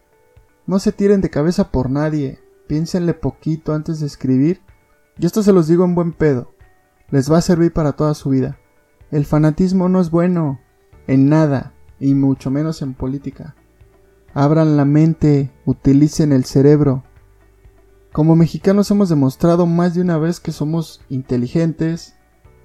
No 0.66 0.78
se 0.78 0.92
tiren 0.92 1.20
de 1.20 1.30
cabeza 1.30 1.70
por 1.70 1.90
nadie, 1.90 2.40
piénsenle 2.66 3.14
poquito 3.14 3.72
antes 3.72 4.00
de 4.00 4.06
escribir 4.06 4.60
y 5.18 5.26
esto 5.26 5.42
se 5.42 5.52
los 5.52 5.66
digo 5.66 5.84
en 5.84 5.94
buen 5.94 6.12
pedo. 6.12 6.54
Les 7.10 7.30
va 7.30 7.38
a 7.38 7.42
servir 7.42 7.72
para 7.72 7.92
toda 7.92 8.14
su 8.14 8.30
vida. 8.30 8.58
El 9.10 9.24
fanatismo 9.24 9.88
no 9.88 10.00
es 10.00 10.10
bueno. 10.10 10.60
En 11.06 11.28
nada. 11.28 11.72
Y 12.00 12.14
mucho 12.14 12.50
menos 12.50 12.82
en 12.82 12.94
política. 12.94 13.54
Abran 14.34 14.76
la 14.76 14.84
mente. 14.84 15.50
Utilicen 15.64 16.32
el 16.32 16.44
cerebro. 16.44 17.04
Como 18.12 18.36
mexicanos 18.36 18.90
hemos 18.90 19.08
demostrado 19.08 19.66
más 19.66 19.94
de 19.94 20.00
una 20.00 20.18
vez 20.18 20.40
que 20.40 20.52
somos 20.52 21.02
inteligentes, 21.08 22.14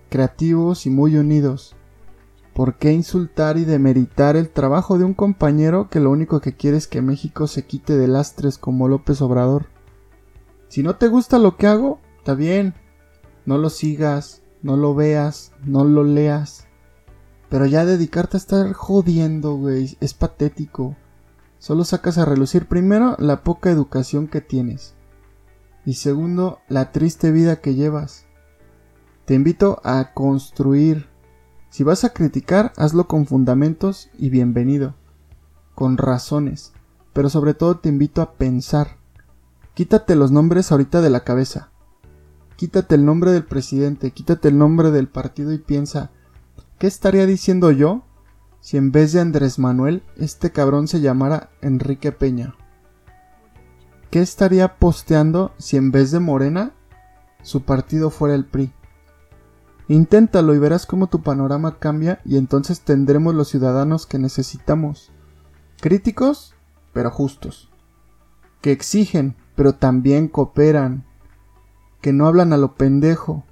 creativos 0.09 0.85
y 0.85 0.89
muy 0.89 1.17
unidos. 1.17 1.75
¿Por 2.53 2.77
qué 2.77 2.93
insultar 2.93 3.57
y 3.57 3.65
demeritar 3.65 4.35
el 4.35 4.49
trabajo 4.49 4.97
de 4.97 5.03
un 5.03 5.13
compañero 5.13 5.89
que 5.89 5.99
lo 5.99 6.11
único 6.11 6.39
que 6.39 6.55
quiere 6.55 6.77
es 6.77 6.87
que 6.87 7.01
México 7.01 7.47
se 7.47 7.65
quite 7.65 7.97
de 7.97 8.07
lastres 8.07 8.57
como 8.57 8.87
López 8.87 9.21
Obrador? 9.21 9.67
Si 10.69 10.81
no 10.81 10.95
te 10.95 11.07
gusta 11.07 11.39
lo 11.39 11.57
que 11.57 11.67
hago, 11.67 11.99
Está 12.23 12.35
bien, 12.35 12.73
no 13.45 13.57
lo 13.57 13.69
sigas, 13.69 14.43
no 14.61 14.77
lo 14.77 14.95
veas, 14.95 15.51
no 15.65 15.83
lo 15.83 16.05
leas. 16.05 16.69
Pero 17.53 17.67
ya 17.67 17.85
dedicarte 17.85 18.35
a 18.35 18.39
estar 18.39 18.73
jodiendo, 18.73 19.53
güey, 19.53 19.95
es 19.99 20.15
patético. 20.15 20.95
Solo 21.59 21.83
sacas 21.83 22.17
a 22.17 22.25
relucir 22.25 22.67
primero 22.67 23.15
la 23.19 23.43
poca 23.43 23.69
educación 23.69 24.27
que 24.27 24.41
tienes. 24.41 24.95
Y 25.85 25.93
segundo, 25.93 26.61
la 26.67 26.91
triste 26.91 27.29
vida 27.29 27.57
que 27.57 27.75
llevas. 27.75 28.25
Te 29.25 29.35
invito 29.35 29.79
a 29.83 30.15
construir. 30.15 31.09
Si 31.69 31.83
vas 31.83 32.03
a 32.03 32.09
criticar, 32.09 32.73
hazlo 32.75 33.07
con 33.07 33.27
fundamentos 33.27 34.09
y 34.17 34.31
bienvenido. 34.31 34.95
Con 35.75 35.99
razones. 35.99 36.73
Pero 37.13 37.29
sobre 37.29 37.53
todo 37.53 37.77
te 37.77 37.89
invito 37.89 38.23
a 38.23 38.33
pensar. 38.33 38.97
Quítate 39.75 40.15
los 40.15 40.31
nombres 40.31 40.71
ahorita 40.71 41.01
de 41.01 41.11
la 41.11 41.23
cabeza. 41.23 41.69
Quítate 42.55 42.95
el 42.95 43.05
nombre 43.05 43.31
del 43.31 43.45
presidente, 43.45 44.09
quítate 44.09 44.47
el 44.47 44.57
nombre 44.57 44.89
del 44.89 45.07
partido 45.07 45.53
y 45.53 45.59
piensa, 45.59 46.09
¿qué 46.79 46.87
estaría 46.87 47.25
diciendo 47.25 47.71
yo 47.71 48.03
si 48.59 48.77
en 48.77 48.91
vez 48.91 49.13
de 49.13 49.19
Andrés 49.19 49.59
Manuel 49.59 50.03
este 50.17 50.51
cabrón 50.51 50.87
se 50.87 51.01
llamara 51.01 51.49
Enrique 51.61 52.11
Peña? 52.11 52.55
¿Qué 54.09 54.21
estaría 54.21 54.75
posteando 54.77 55.53
si 55.57 55.77
en 55.77 55.91
vez 55.91 56.11
de 56.11 56.19
Morena 56.19 56.73
su 57.41 57.63
partido 57.63 58.09
fuera 58.09 58.35
el 58.35 58.45
PRI? 58.45 58.71
Inténtalo 59.87 60.53
y 60.53 60.59
verás 60.59 60.85
cómo 60.85 61.07
tu 61.07 61.21
panorama 61.21 61.77
cambia 61.79 62.21
y 62.23 62.37
entonces 62.37 62.81
tendremos 62.81 63.35
los 63.35 63.49
ciudadanos 63.49 64.05
que 64.05 64.19
necesitamos. 64.19 65.11
Críticos, 65.81 66.55
pero 66.93 67.11
justos. 67.11 67.69
Que 68.61 68.71
exigen, 68.71 69.35
pero 69.55 69.73
también 69.73 70.27
cooperan. 70.27 71.05
Que 72.01 72.13
no 72.13 72.27
hablan 72.27 72.53
a 72.53 72.57
lo 72.57 72.75
pendejo, 72.75 73.45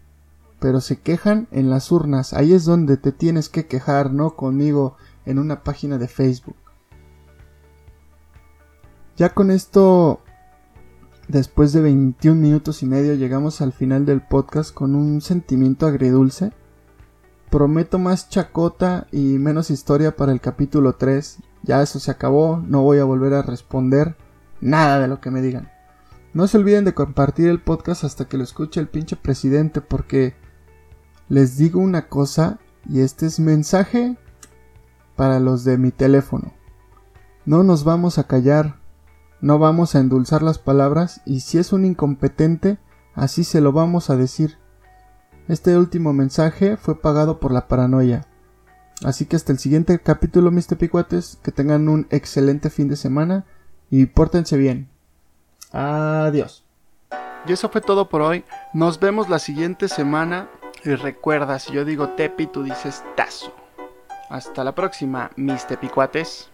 pero 0.61 0.79
se 0.79 1.01
quejan 1.01 1.49
en 1.51 1.69
las 1.69 1.91
urnas. 1.91 2.31
Ahí 2.31 2.53
es 2.53 2.63
donde 2.63 2.95
te 2.95 3.11
tienes 3.11 3.49
que 3.49 3.67
quejar, 3.67 4.13
no 4.13 4.37
conmigo 4.37 4.95
en 5.25 5.39
una 5.39 5.63
página 5.63 5.97
de 5.97 6.07
Facebook. 6.07 6.55
Ya 9.17 9.33
con 9.33 9.51
esto 9.51 10.21
Después 11.31 11.71
de 11.71 11.79
21 11.79 12.41
minutos 12.41 12.83
y 12.83 12.85
medio 12.85 13.13
llegamos 13.13 13.61
al 13.61 13.71
final 13.71 14.05
del 14.05 14.19
podcast 14.19 14.73
con 14.73 14.95
un 14.95 15.21
sentimiento 15.21 15.87
agridulce. 15.87 16.51
Prometo 17.49 17.99
más 17.99 18.27
chacota 18.27 19.07
y 19.13 19.37
menos 19.37 19.71
historia 19.71 20.17
para 20.17 20.33
el 20.33 20.41
capítulo 20.41 20.95
3. 20.95 21.37
Ya 21.63 21.81
eso 21.81 22.01
se 22.01 22.11
acabó, 22.11 22.61
no 22.67 22.81
voy 22.81 22.97
a 22.99 23.05
volver 23.05 23.33
a 23.33 23.43
responder 23.43 24.17
nada 24.59 24.99
de 24.99 25.07
lo 25.07 25.21
que 25.21 25.31
me 25.31 25.41
digan. 25.41 25.71
No 26.33 26.47
se 26.47 26.57
olviden 26.57 26.83
de 26.83 26.93
compartir 26.93 27.47
el 27.47 27.61
podcast 27.61 28.03
hasta 28.03 28.25
que 28.25 28.35
lo 28.35 28.43
escuche 28.43 28.81
el 28.81 28.89
pinche 28.89 29.15
presidente 29.15 29.79
porque 29.79 30.33
les 31.31 31.55
digo 31.55 31.79
una 31.79 32.09
cosa 32.09 32.59
y 32.89 32.99
este 32.99 33.25
es 33.25 33.39
mensaje 33.39 34.17
para 35.15 35.39
los 35.39 35.63
de 35.63 35.77
mi 35.77 35.91
teléfono. 35.91 36.51
No 37.45 37.63
nos 37.63 37.85
vamos 37.85 38.17
a 38.17 38.25
callar, 38.25 38.75
no 39.39 39.57
vamos 39.57 39.95
a 39.95 39.99
endulzar 39.99 40.41
las 40.41 40.59
palabras 40.59 41.21
y 41.25 41.39
si 41.39 41.57
es 41.57 41.71
un 41.71 41.85
incompetente, 41.85 42.79
así 43.15 43.45
se 43.45 43.61
lo 43.61 43.71
vamos 43.71 44.09
a 44.09 44.17
decir. 44.17 44.57
Este 45.47 45.77
último 45.77 46.11
mensaje 46.11 46.75
fue 46.75 46.99
pagado 46.99 47.39
por 47.39 47.53
la 47.53 47.69
paranoia. 47.69 48.27
Así 49.05 49.25
que 49.25 49.37
hasta 49.37 49.53
el 49.53 49.57
siguiente 49.57 49.99
capítulo, 49.99 50.51
mis 50.51 50.67
tepicuates, 50.67 51.39
que 51.41 51.53
tengan 51.53 51.87
un 51.87 52.07
excelente 52.09 52.69
fin 52.69 52.89
de 52.89 52.97
semana 52.97 53.45
y 53.89 54.05
pórtense 54.07 54.57
bien. 54.57 54.89
Adiós. 55.71 56.65
Y 57.47 57.53
eso 57.53 57.69
fue 57.69 57.79
todo 57.79 58.09
por 58.09 58.19
hoy. 58.19 58.43
Nos 58.73 58.99
vemos 58.99 59.29
la 59.29 59.39
siguiente 59.39 59.87
semana. 59.87 60.49
Y 60.83 60.95
recuerda, 60.95 61.59
si 61.59 61.73
yo 61.73 61.85
digo 61.85 62.09
tepi, 62.09 62.47
tú 62.47 62.63
dices 62.63 63.03
tazo. 63.15 63.53
Hasta 64.29 64.63
la 64.63 64.73
próxima, 64.73 65.29
mis 65.35 65.67
tepicuates. 65.67 66.49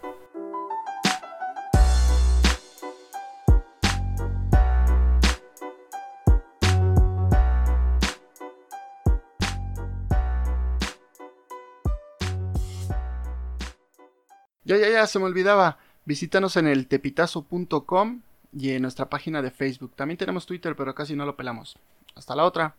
Ya, 14.65 14.75
ya, 14.75 14.89
ya, 14.89 15.07
se 15.07 15.19
me 15.19 15.25
olvidaba. 15.25 15.77
Visítanos 16.03 16.57
en 16.57 16.67
el 16.67 16.87
tepitazo.com 16.87 18.21
y 18.51 18.71
en 18.71 18.81
nuestra 18.81 19.09
página 19.09 19.41
de 19.41 19.51
Facebook. 19.51 19.93
También 19.95 20.17
tenemos 20.17 20.45
Twitter, 20.45 20.75
pero 20.75 20.93
casi 20.93 21.15
no 21.15 21.25
lo 21.25 21.37
pelamos. 21.37 21.77
Hasta 22.15 22.35
la 22.35 22.43
otra. 22.43 22.75